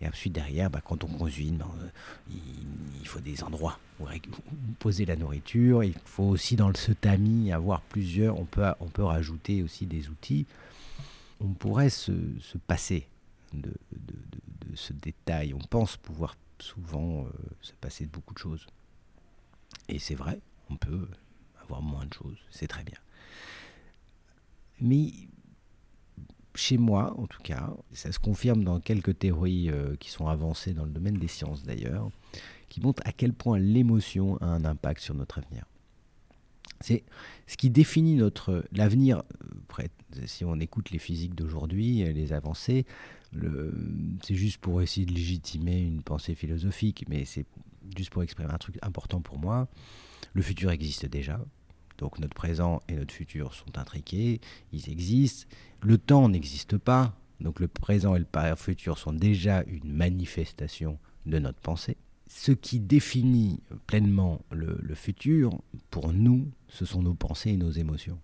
Et 0.00 0.06
ensuite, 0.08 0.32
derrière, 0.32 0.70
bah, 0.70 0.80
quand 0.84 1.02
on 1.04 1.08
cuisine, 1.08 1.56
ben, 1.56 1.66
euh, 1.82 1.88
il, 2.30 2.36
il 3.00 3.06
faut 3.08 3.20
des 3.20 3.42
endroits 3.42 3.78
où 4.00 4.04
poser 4.78 5.04
la 5.04 5.16
nourriture. 5.16 5.82
Il 5.84 5.94
faut 6.04 6.24
aussi, 6.24 6.54
dans 6.56 6.72
ce 6.74 6.92
tamis, 6.92 7.50
avoir 7.52 7.80
plusieurs. 7.82 8.38
On 8.38 8.44
peut, 8.44 8.64
on 8.80 8.86
peut 8.86 9.04
rajouter 9.04 9.62
aussi 9.62 9.86
des 9.86 10.08
outils. 10.08 10.46
On 11.40 11.54
pourrait 11.54 11.90
se, 11.90 12.12
se 12.38 12.58
passer 12.58 13.08
de 13.52 13.72
ce 14.74 14.92
détail. 14.92 15.54
On 15.54 15.58
pense 15.58 15.96
pouvoir 15.96 16.36
souvent 16.58 17.24
euh, 17.24 17.30
se 17.60 17.72
passer 17.72 18.06
de 18.06 18.10
beaucoup 18.10 18.34
de 18.34 18.38
choses. 18.38 18.66
Et 19.88 19.98
c'est 19.98 20.14
vrai, 20.14 20.40
on 20.68 20.76
peut 20.76 21.08
avoir 21.62 21.82
moins 21.82 22.06
de 22.06 22.12
choses, 22.12 22.38
c'est 22.50 22.66
très 22.66 22.84
bien. 22.84 22.98
Mais 24.80 25.12
chez 26.54 26.78
moi, 26.78 27.14
en 27.18 27.26
tout 27.26 27.42
cas, 27.42 27.70
ça 27.92 28.12
se 28.12 28.18
confirme 28.18 28.64
dans 28.64 28.80
quelques 28.80 29.18
théories 29.18 29.70
euh, 29.70 29.96
qui 29.96 30.10
sont 30.10 30.26
avancées 30.26 30.74
dans 30.74 30.84
le 30.84 30.90
domaine 30.90 31.18
des 31.18 31.28
sciences 31.28 31.62
d'ailleurs, 31.62 32.10
qui 32.68 32.80
montrent 32.80 33.02
à 33.04 33.12
quel 33.12 33.32
point 33.32 33.58
l'émotion 33.58 34.36
a 34.38 34.46
un 34.46 34.64
impact 34.64 35.00
sur 35.00 35.14
notre 35.14 35.38
avenir. 35.38 35.64
C'est 36.80 37.04
ce 37.46 37.56
qui 37.56 37.70
définit 37.70 38.14
notre 38.14 38.64
l'avenir. 38.72 39.22
euh, 39.78 39.86
Si 40.26 40.44
on 40.44 40.58
écoute 40.58 40.90
les 40.90 40.98
physiques 40.98 41.34
d'aujourd'hui, 41.34 42.02
euh, 42.02 42.12
les 42.12 42.32
avancées, 42.32 42.86
c'est 44.22 44.34
juste 44.34 44.58
pour 44.58 44.82
essayer 44.82 45.06
de 45.06 45.12
légitimer 45.12 45.80
une 45.80 46.02
pensée 46.02 46.34
philosophique, 46.34 47.04
mais 47.08 47.24
c'est 47.24 47.46
juste 47.96 48.10
pour 48.10 48.22
exprimer 48.22 48.50
un 48.50 48.58
truc 48.58 48.76
important 48.82 49.20
pour 49.20 49.38
moi. 49.38 49.68
Le 50.32 50.42
futur 50.42 50.70
existe 50.70 51.06
déjà. 51.06 51.40
Donc 51.98 52.18
notre 52.18 52.34
présent 52.34 52.80
et 52.88 52.94
notre 52.94 53.12
futur 53.12 53.52
sont 53.54 53.76
intriqués, 53.78 54.40
ils 54.72 54.88
existent. 54.90 55.46
Le 55.82 55.98
temps 55.98 56.28
n'existe 56.28 56.78
pas. 56.78 57.14
Donc 57.40 57.60
le 57.60 57.68
présent 57.68 58.16
et 58.16 58.18
le 58.18 58.56
futur 58.56 58.98
sont 58.98 59.12
déjà 59.12 59.62
une 59.66 59.92
manifestation 59.92 60.98
de 61.26 61.38
notre 61.38 61.60
pensée. 61.60 61.96
Ce 62.32 62.52
qui 62.52 62.78
définit 62.78 63.58
pleinement 63.88 64.40
le, 64.52 64.94
futur, 64.94 65.60
pour 65.90 66.12
nous, 66.12 66.48
ce 66.68 66.84
sont 66.84 67.02
nos 67.02 67.14
pensées 67.14 67.50
et 67.50 67.56
nos 67.56 67.72
émotions. 67.72 68.20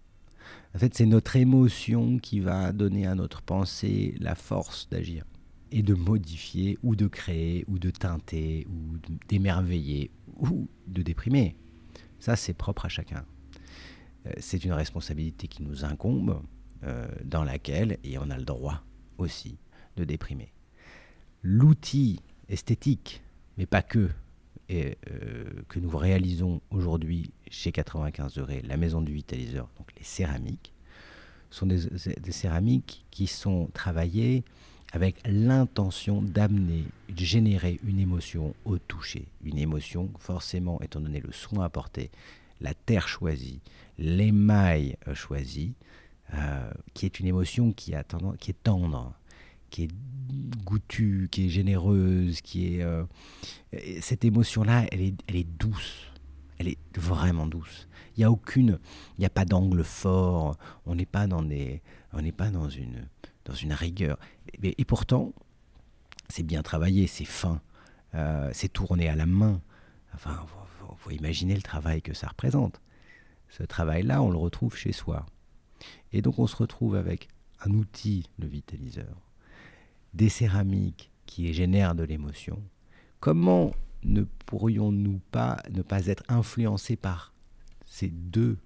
En 0.77 0.79
fait, 0.79 0.95
c'est 0.95 1.07
notre 1.07 1.35
émotion 1.35 2.19
qui 2.19 2.38
va 2.38 2.73
donner 2.73 3.05
à 3.05 3.16
notre 3.16 3.42
pensée 3.42 4.14
la 4.21 4.37
force 4.37 4.88
d'agir 4.90 5.25
et 5.73 5.83
de 5.83 5.92
modifier 5.92 6.79
ou 6.85 6.95
de 6.95 7.09
créer 7.09 7.64
ou 7.66 7.81
de 7.81 7.90
teinter 7.90 8.64
ou 8.71 8.97
d'émerveiller 9.27 10.12
ou 10.38 10.69
de 10.87 11.03
déprimer. 11.03 11.57
Ça, 12.21 12.37
c'est 12.37 12.55
propre 12.55 12.87
à 12.87 12.88
chacun. 12.88 13.25
Euh, 14.27 14.31
C'est 14.38 14.64
une 14.64 14.73
responsabilité 14.73 15.49
qui 15.49 15.64
nous 15.64 15.85
incombe, 15.85 16.40
euh, 16.85 17.09
dans 17.25 17.42
laquelle, 17.42 17.99
et 18.05 18.19
on 18.19 18.31
a 18.31 18.38
le 18.38 18.45
droit 18.45 18.85
aussi, 19.19 19.59
de 19.97 20.05
déprimer. 20.05 20.53
L'outil 21.42 22.21
esthétique, 22.49 23.25
mais 23.59 23.66
pas 23.66 23.83
que, 23.83 24.11
et, 24.69 24.97
euh, 25.11 25.45
que 25.69 25.79
nous 25.79 25.97
réalisons 25.97 26.61
aujourd'hui 26.71 27.31
chez 27.51 27.73
95 27.73 28.35
degrés, 28.35 28.62
la 28.62 28.77
maison 28.77 29.01
du 29.01 29.12
vitaliseur, 29.12 29.69
donc 29.79 29.88
les 29.97 30.05
céramiques, 30.05 30.73
sont 31.51 31.66
des, 31.66 32.33
céramiques 32.33 33.05
qui 33.11 33.27
sont 33.27 33.69
travaillées 33.73 34.42
avec 34.92 35.16
l'intention 35.27 36.21
d'amener, 36.21 36.85
de 37.09 37.25
générer 37.25 37.81
une 37.87 37.99
émotion 37.99 38.55
au 38.64 38.79
toucher. 38.79 39.27
Une 39.45 39.59
émotion, 39.59 40.11
forcément, 40.19 40.81
étant 40.83 41.01
donné 41.01 41.21
le 41.21 41.33
soin 41.33 41.64
apporté, 41.64 42.11
la 42.61 42.75
terre 42.75 43.09
choisie, 43.09 43.61
l'émail 43.99 44.97
choisi, 45.14 45.73
euh, 46.35 46.71
qui 46.95 47.07
est 47.07 47.21
une 47.21 47.27
émotion 47.27 47.73
qui 47.73 47.92
est 47.92 48.03
tendre, 48.05 49.14
qui 49.77 49.83
est 49.83 49.91
goûtue, 50.65 51.29
qui 51.31 51.45
est 51.45 51.49
généreuse, 51.51 52.41
qui 52.41 52.77
est... 52.77 52.83
euh, 52.83 53.05
et 53.73 54.01
cette 54.01 54.25
émotion-là, 54.25 54.87
elle 54.91 55.03
est, 55.03 55.45
douce. 55.59 56.07
Elle 56.57 56.69
est 56.69 56.79
vraiment 56.97 57.47
douce. 57.47 57.87
Il 58.17 58.21
n'y 58.21 58.25
a 58.25 58.31
aucune... 58.31 58.79
Il 59.19 59.21
n'y 59.21 59.27
a 59.27 59.31
pas 59.31 59.45
d'angle 59.45 59.85
fort. 59.85 60.57
On 60.87 60.95
n'est 60.95 61.05
pas 61.05 61.27
dans 61.27 61.43
des... 61.43 61.83
On 62.15 62.23
n'est 62.23 62.33
pas 62.33 62.49
dans 62.49 62.71
une, 62.71 63.07
dans 63.45 63.53
une 63.53 63.75
rigueur. 63.75 64.19
Et, 64.62 64.81
et 64.81 64.85
pourtant, 64.87 65.35
c'est 66.31 66.43
bien 66.43 66.62
travaillé, 66.62 67.07
c'est 67.07 67.27
fin, 67.27 67.61
euh, 68.15 68.49
c'est 68.55 68.73
tourné 68.73 69.11
à 69.11 69.15
la 69.15 69.27
main. 69.27 69.61
Enfin, 70.15 70.43
faut, 70.47 70.87
faut- 70.87 70.97
faut 70.97 71.11
imaginer 71.11 71.55
le 71.55 71.61
travail 71.61 72.01
que 72.01 72.15
ça 72.15 72.29
représente. 72.29 72.81
Ce 73.51 73.62
travail-là, 73.62 74.23
on 74.23 74.31
le 74.31 74.39
retrouve 74.39 74.75
chez 74.75 74.93
soi. 74.93 75.27
Et 76.15 76.23
donc, 76.23 76.39
on 76.39 76.47
se 76.47 76.57
retrouve 76.57 76.97
avec 76.97 77.29
un 77.61 77.73
outil, 77.73 78.31
le 78.39 78.47
vitaliseur, 78.47 79.15
des 80.16 80.29
céramiques 80.29 81.11
qui 81.26 81.52
génèrent 81.52 81.94
de 81.94 82.02
l'émotion. 82.02 82.61
Comment 83.20 83.72
ne 84.02 84.22
pourrions-nous 84.46 85.20
pas 85.31 85.62
ne 85.70 85.83
pas 85.83 86.07
être 86.07 86.22
influencés 86.29 86.96
par 86.96 87.33
ces 87.85 88.09
deux 88.09 88.57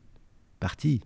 parties 0.61 1.01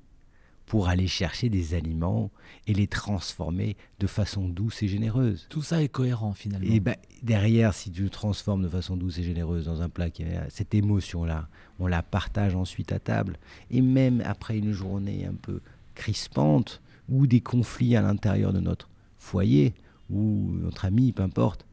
pour 0.66 0.88
aller 0.88 1.06
chercher 1.06 1.48
des 1.50 1.74
aliments 1.74 2.30
et 2.66 2.74
les 2.74 2.86
transformer 2.86 3.76
de 4.00 4.06
façon 4.06 4.48
douce 4.48 4.82
et 4.82 4.88
généreuse? 4.88 5.46
Tout 5.48 5.62
ça 5.62 5.82
est 5.82 5.88
cohérent 5.88 6.32
finalement. 6.32 6.68
et 6.68 6.80
ben, 6.80 6.96
derrière, 7.22 7.72
si 7.74 7.90
tu 7.90 8.02
le 8.02 8.10
transformes 8.10 8.62
de 8.62 8.68
façon 8.68 8.96
douce 8.96 9.18
et 9.18 9.22
généreuse 9.22 9.66
dans 9.66 9.82
un 9.82 9.88
plat, 9.88 10.10
qui 10.10 10.24
a 10.24 10.48
cette 10.50 10.74
émotion-là, 10.74 11.48
on 11.78 11.86
la 11.86 12.02
partage 12.02 12.54
ensuite 12.54 12.92
à 12.92 12.98
table. 12.98 13.38
Et 13.70 13.80
même 13.80 14.22
après 14.26 14.58
une 14.58 14.72
journée 14.72 15.26
un 15.26 15.34
peu 15.34 15.60
crispante, 15.94 16.80
ou 17.08 17.26
des 17.26 17.40
conflits 17.40 17.96
à 17.96 18.02
l'intérieur 18.02 18.52
de 18.52 18.60
notre 18.60 18.88
foyer, 19.18 19.74
ou 20.14 20.52
notre 20.52 20.84
ami, 20.84 21.12
peu 21.12 21.22
importe, 21.22 21.66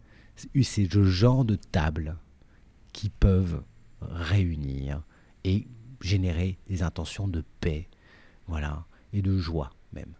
c'est 0.64 0.94
le 0.94 1.06
genre 1.06 1.46
de 1.46 1.56
table 1.56 2.18
qui 2.94 3.10
peuvent 3.10 3.64
réunir 4.02 5.04
et 5.44 5.68
générer 6.02 6.58
des 6.68 6.82
intentions 6.84 7.28
de 7.28 7.44
paix, 7.60 7.88
voilà, 8.48 8.86
et 9.14 9.22
de 9.22 9.38
joie 9.38 9.72
même. 9.94 10.14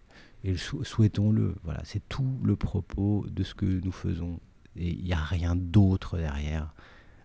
Et 0.44 0.56
sou- 0.56 0.84
souhaitons-le, 0.84 1.56
voilà, 1.64 1.82
c'est 1.84 2.08
tout 2.08 2.38
le 2.44 2.56
propos 2.56 3.26
de 3.30 3.44
ce 3.44 3.54
que 3.56 3.66
nous 3.66 3.92
faisons. 3.92 4.40
Et 4.76 4.90
il 4.92 5.04
n'y 5.04 5.14
a 5.14 5.24
rien 5.24 5.56
d'autre 5.56 6.18
derrière. 6.18 6.74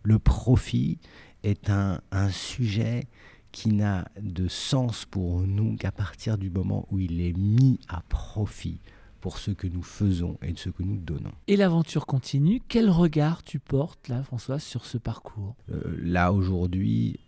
Le 0.02 0.18
profit 0.18 0.98
est 1.42 1.70
un 1.70 2.00
sujet 2.30 3.06
qui 3.52 3.72
n'a 3.72 4.06
de 4.20 4.48
sens 4.48 5.04
pour 5.04 5.40
nous 5.42 5.76
qu'à 5.76 5.92
partir 5.92 6.36
du 6.36 6.50
moment 6.50 6.86
où 6.90 6.98
il 6.98 7.20
est 7.20 7.32
mis 7.32 7.80
à 7.88 8.02
profit 8.02 8.80
pour 9.26 9.38
ce 9.38 9.50
que 9.50 9.66
nous 9.66 9.82
faisons 9.82 10.38
et 10.40 10.52
de 10.52 10.58
ce 10.60 10.70
que 10.70 10.84
nous 10.84 10.96
donnons. 10.98 11.32
Et 11.48 11.56
l'aventure 11.56 12.06
continue. 12.06 12.62
Quel 12.68 12.88
regard 12.88 13.42
tu 13.42 13.58
portes 13.58 14.06
là, 14.06 14.22
François, 14.22 14.60
sur 14.60 14.84
ce 14.86 14.98
parcours? 14.98 15.56
Euh, 15.72 15.82
là 16.00 16.32
aujourd'hui, 16.32 17.18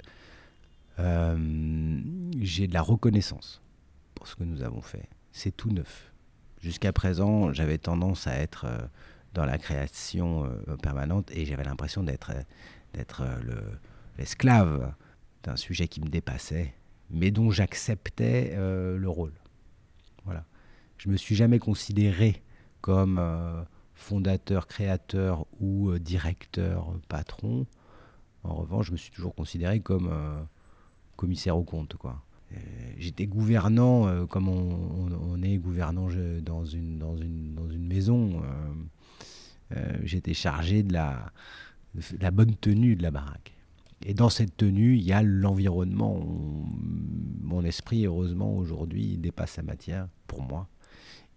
euh, 1.00 2.00
j'ai 2.38 2.68
de 2.68 2.72
la 2.72 2.82
reconnaissance 2.82 3.60
pour 4.14 4.28
ce 4.28 4.36
que 4.36 4.44
nous 4.44 4.62
avons 4.62 4.80
fait. 4.80 5.08
C'est 5.32 5.50
tout 5.56 5.72
neuf. 5.72 6.12
Jusqu'à 6.60 6.92
présent, 6.92 7.52
j'avais 7.52 7.78
tendance 7.78 8.28
à 8.28 8.34
être 8.36 8.66
euh, 8.66 8.78
dans 9.34 9.44
la 9.44 9.58
création 9.58 10.48
permanente 10.80 11.32
et 11.32 11.46
j'avais 11.46 11.64
l'impression 11.64 12.04
d'être 12.04 12.30
d'être 12.94 13.24
le- 13.42 13.72
l'esclave 14.18 14.94
d'un 15.42 15.56
sujet 15.56 15.88
qui 15.88 16.00
me 16.00 16.06
dépassait, 16.08 16.74
mais 17.10 17.32
dont 17.32 17.50
j'acceptais 17.50 18.54
le 18.56 19.08
rôle. 19.08 19.34
Voilà. 20.24 20.44
Je 20.98 21.08
me 21.08 21.16
suis 21.16 21.36
jamais 21.36 21.60
considéré 21.60 22.42
comme 22.80 23.18
euh, 23.18 23.62
fondateur, 23.94 24.66
créateur 24.66 25.46
ou 25.60 25.90
euh, 25.90 26.00
directeur, 26.00 26.90
euh, 26.90 27.00
patron. 27.08 27.66
En 28.42 28.54
revanche, 28.56 28.86
je 28.86 28.92
me 28.92 28.96
suis 28.96 29.12
toujours 29.12 29.34
considéré 29.34 29.80
comme 29.80 30.10
commissaire 31.16 31.56
au 31.56 31.64
compte. 31.64 31.96
J'étais 32.96 33.26
gouvernant 33.26 34.26
comme 34.26 34.48
on, 34.48 35.42
est 35.42 35.58
gouvernant 35.58 36.08
dans 36.40 36.64
une, 36.64 37.78
maison. 37.80 38.40
J'étais 40.04 40.34
chargé 40.34 40.84
de 40.84 40.94
la 40.94 42.30
bonne 42.30 42.54
tenue 42.54 42.94
de 42.94 43.02
la 43.02 43.10
baraque. 43.10 43.58
Et 44.06 44.14
dans 44.14 44.30
cette 44.30 44.56
tenue, 44.56 44.96
il 44.96 45.02
y 45.02 45.12
a 45.12 45.22
l'environnement. 45.22 46.24
Mon 47.42 47.64
esprit, 47.64 48.06
heureusement, 48.06 48.56
aujourd'hui, 48.56 49.18
dépasse 49.18 49.56
la 49.56 49.64
matière, 49.64 50.08
pour 50.28 50.42
moi, 50.42 50.68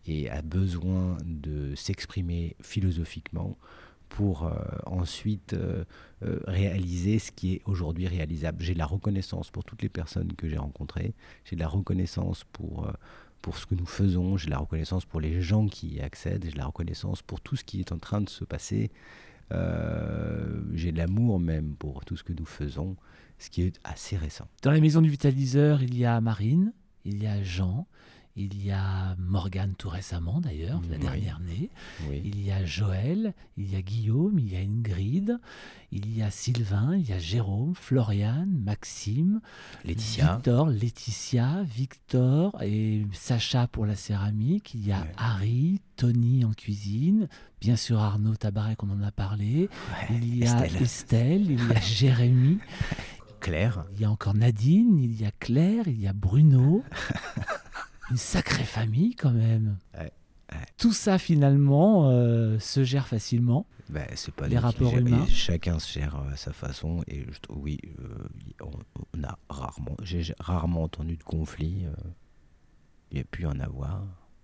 et 0.08 0.30
a 0.30 0.42
besoin 0.42 1.18
de 1.26 1.76
s'exprimer 1.76 2.56
philosophiquement 2.62 3.58
pour 4.12 4.44
euh, 4.44 4.54
ensuite 4.86 5.54
euh, 5.54 5.86
euh, 6.24 6.40
réaliser 6.46 7.18
ce 7.18 7.32
qui 7.32 7.54
est 7.54 7.62
aujourd'hui 7.66 8.08
réalisable. 8.08 8.62
J'ai 8.62 8.74
de 8.74 8.80
la 8.80 8.86
reconnaissance 8.86 9.50
pour 9.50 9.64
toutes 9.64 9.82
les 9.82 9.90
personnes 9.90 10.34
que 10.34 10.48
j'ai 10.48 10.58
rencontrées, 10.58 11.14
j'ai 11.46 11.56
de 11.56 11.62
la 11.62 11.68
reconnaissance 11.68 12.44
pour, 12.52 12.92
pour 13.42 13.58
ce 13.58 13.66
que 13.66 13.74
nous 13.74 13.86
faisons, 13.86 14.38
j'ai 14.38 14.48
de 14.48 14.52
la 14.52 14.60
reconnaissance 14.60 15.06
pour 15.06 15.22
les 15.22 15.42
gens 15.42 15.68
qui 15.68 15.96
y 15.96 16.02
accèdent, 16.02 16.44
j'ai 16.44 16.52
de 16.52 16.58
la 16.58 16.66
reconnaissance 16.66 17.22
pour 17.22 17.40
tout 17.40 17.56
ce 17.56 17.64
qui 17.64 17.80
est 17.80 17.92
en 17.92 18.00
train 18.00 18.22
de 18.22 18.30
se 18.30 18.44
passer. 18.44 18.92
j'ai 19.50 20.92
de 20.92 20.98
l'amour 20.98 21.40
même 21.40 21.76
pour 21.76 22.04
tout 22.04 22.18
ce 22.18 22.24
que 22.24 22.34
nous 22.34 22.46
faisons, 22.46 22.98
ce 23.40 23.50
qui 23.50 23.62
est 23.64 23.80
assez 23.84 24.18
récent. 24.18 24.48
Dans 24.62 24.72
la 24.72 24.82
maison 24.82 25.02
du 25.02 25.10
vitaliseur, 25.10 25.82
il 25.82 25.98
y 25.98 26.06
a 26.06 26.20
Marine, 26.20 26.74
il 27.06 27.24
y 27.24 27.28
a 27.28 27.42
Jean, 27.44 27.88
il 28.36 28.64
y 28.64 28.72
a 28.72 29.16
Morgane 29.18 29.76
tout 29.78 29.90
récemment 29.90 30.40
d'ailleurs, 30.40 30.82
la 30.90 30.98
dernière 30.98 31.40
née. 31.40 31.70
Il 32.12 32.42
y 32.42 32.52
a 32.52 32.64
Joël, 32.66 33.34
il 33.58 33.72
y 33.72 33.76
a 33.76 33.82
Guillaume, 33.82 34.40
il 34.40 34.54
y 34.54 34.56
a 34.56 34.60
Ingrid, 34.60 35.40
il 35.92 36.16
y 36.16 36.22
a 36.22 36.32
Sylvain, 36.32 36.96
il 36.96 37.10
y 37.10 37.14
a 37.14 37.20
Jérôme, 37.20 37.76
Floriane, 37.76 38.62
Maxime, 38.64 39.42
Laetitia. 39.84 40.36
Victor, 40.36 40.70
Laetitia, 40.70 41.64
Victor 41.64 42.62
et 42.62 43.06
Sacha 43.12 43.68
pour 43.68 43.86
la 43.86 43.96
céramique. 43.96 44.74
Il 44.76 44.88
y 44.88 44.92
a 44.92 45.06
Harry, 45.18 45.82
Tony 45.98 46.46
en 46.46 46.54
cuisine, 46.54 47.28
bien 47.60 47.76
sûr 47.76 48.00
Arnaud 48.00 48.36
Tabaret 48.36 48.76
qu'on 48.76 48.90
en 48.90 49.02
a 49.04 49.12
parlé. 49.12 49.70
il 50.10 50.38
y 50.38 50.48
a 50.48 50.66
Estelle, 50.66 51.52
il 51.52 51.68
y 51.68 51.72
a 51.74 51.80
Jérémy. 51.80 52.60
Claire. 53.42 53.86
Il 53.96 54.02
y 54.02 54.06
a 54.06 54.12
encore 54.12 54.36
Nadine, 54.36 55.00
il 55.00 55.20
y 55.20 55.26
a 55.26 55.32
Claire, 55.32 55.88
il 55.88 56.00
y 56.00 56.08
a 56.08 56.14
Bruno. 56.14 56.84
Une 58.12 58.18
sacrée 58.18 58.64
famille 58.64 59.16
quand 59.16 59.32
même. 59.32 59.78
Tout 60.78 60.94
ça 60.94 61.18
finalement 61.18 62.10
euh, 62.10 62.60
se 62.60 62.84
gère 62.84 63.08
facilement. 63.08 63.66
C'est 64.16 64.34
pas 64.34 64.48
les 64.48 64.58
rapports 64.58 64.98
humains. 64.98 65.26
Chacun 65.28 65.80
se 65.80 65.92
gère 65.92 66.16
à 66.16 66.36
sa 66.36 66.54
façon 66.54 67.04
et 67.08 67.22
je, 67.22 67.54
oui, 67.54 67.78
euh, 68.00 68.28
on, 68.62 69.24
a 69.24 69.38
rarement, 69.50 69.96
j'ai 70.02 70.34
rarement 70.40 70.84
entendu 70.84 71.18
de 71.18 71.24
conflit. 71.24 71.86
Euh, 71.86 72.10
il 73.12 73.18
y 73.18 73.22
a 73.22 73.24
pu 73.24 73.46
en 73.46 73.60
avoir. 73.60 74.02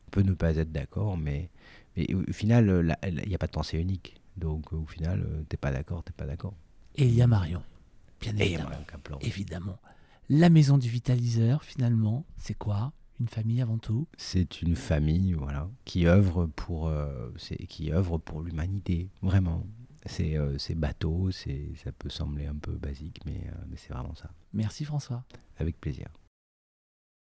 On 0.07 0.11
peut 0.11 0.21
ne 0.21 0.33
pas 0.33 0.55
être 0.57 0.71
d'accord, 0.71 1.17
mais, 1.17 1.49
mais 1.95 2.13
au 2.13 2.31
final, 2.33 2.97
il 3.05 3.27
n'y 3.27 3.35
a 3.35 3.37
pas 3.37 3.47
de 3.47 3.51
pensée 3.51 3.77
unique. 3.77 4.21
Donc 4.35 4.73
au 4.73 4.85
final, 4.85 5.25
t'es 5.49 5.57
pas 5.57 5.71
d'accord, 5.71 6.03
t'es 6.03 6.13
pas 6.13 6.25
d'accord. 6.25 6.53
Et 6.95 7.05
il 7.05 7.13
y 7.13 7.21
a 7.21 7.27
Marion, 7.27 7.63
bien 8.21 8.35
évidemment. 8.37 8.69
évidemment. 9.21 9.77
La 10.29 10.49
maison 10.49 10.77
du 10.77 10.89
vitaliseur, 10.89 11.63
finalement, 11.63 12.25
c'est 12.37 12.53
quoi? 12.53 12.91
Une 13.19 13.27
famille 13.27 13.61
avant 13.61 13.77
tout 13.77 14.07
C'est 14.17 14.61
une 14.61 14.75
famille, 14.75 15.33
voilà, 15.33 15.69
qui 15.85 16.07
œuvre 16.07 16.45
pour, 16.47 16.87
euh, 16.87 17.31
qui 17.67 17.91
œuvre 17.91 18.17
pour 18.17 18.41
l'humanité, 18.41 19.09
vraiment. 19.21 19.65
C'est 20.05 20.37
euh, 20.37 20.57
bateau, 20.75 21.31
ça 21.31 21.91
peut 21.97 22.09
sembler 22.09 22.45
un 22.45 22.55
peu 22.55 22.71
basique, 22.73 23.19
mais, 23.25 23.41
euh, 23.47 23.65
mais 23.67 23.77
c'est 23.77 23.91
vraiment 23.91 24.15
ça. 24.15 24.31
Merci 24.53 24.85
François. 24.85 25.23
Avec 25.57 25.79
plaisir. 25.79 26.07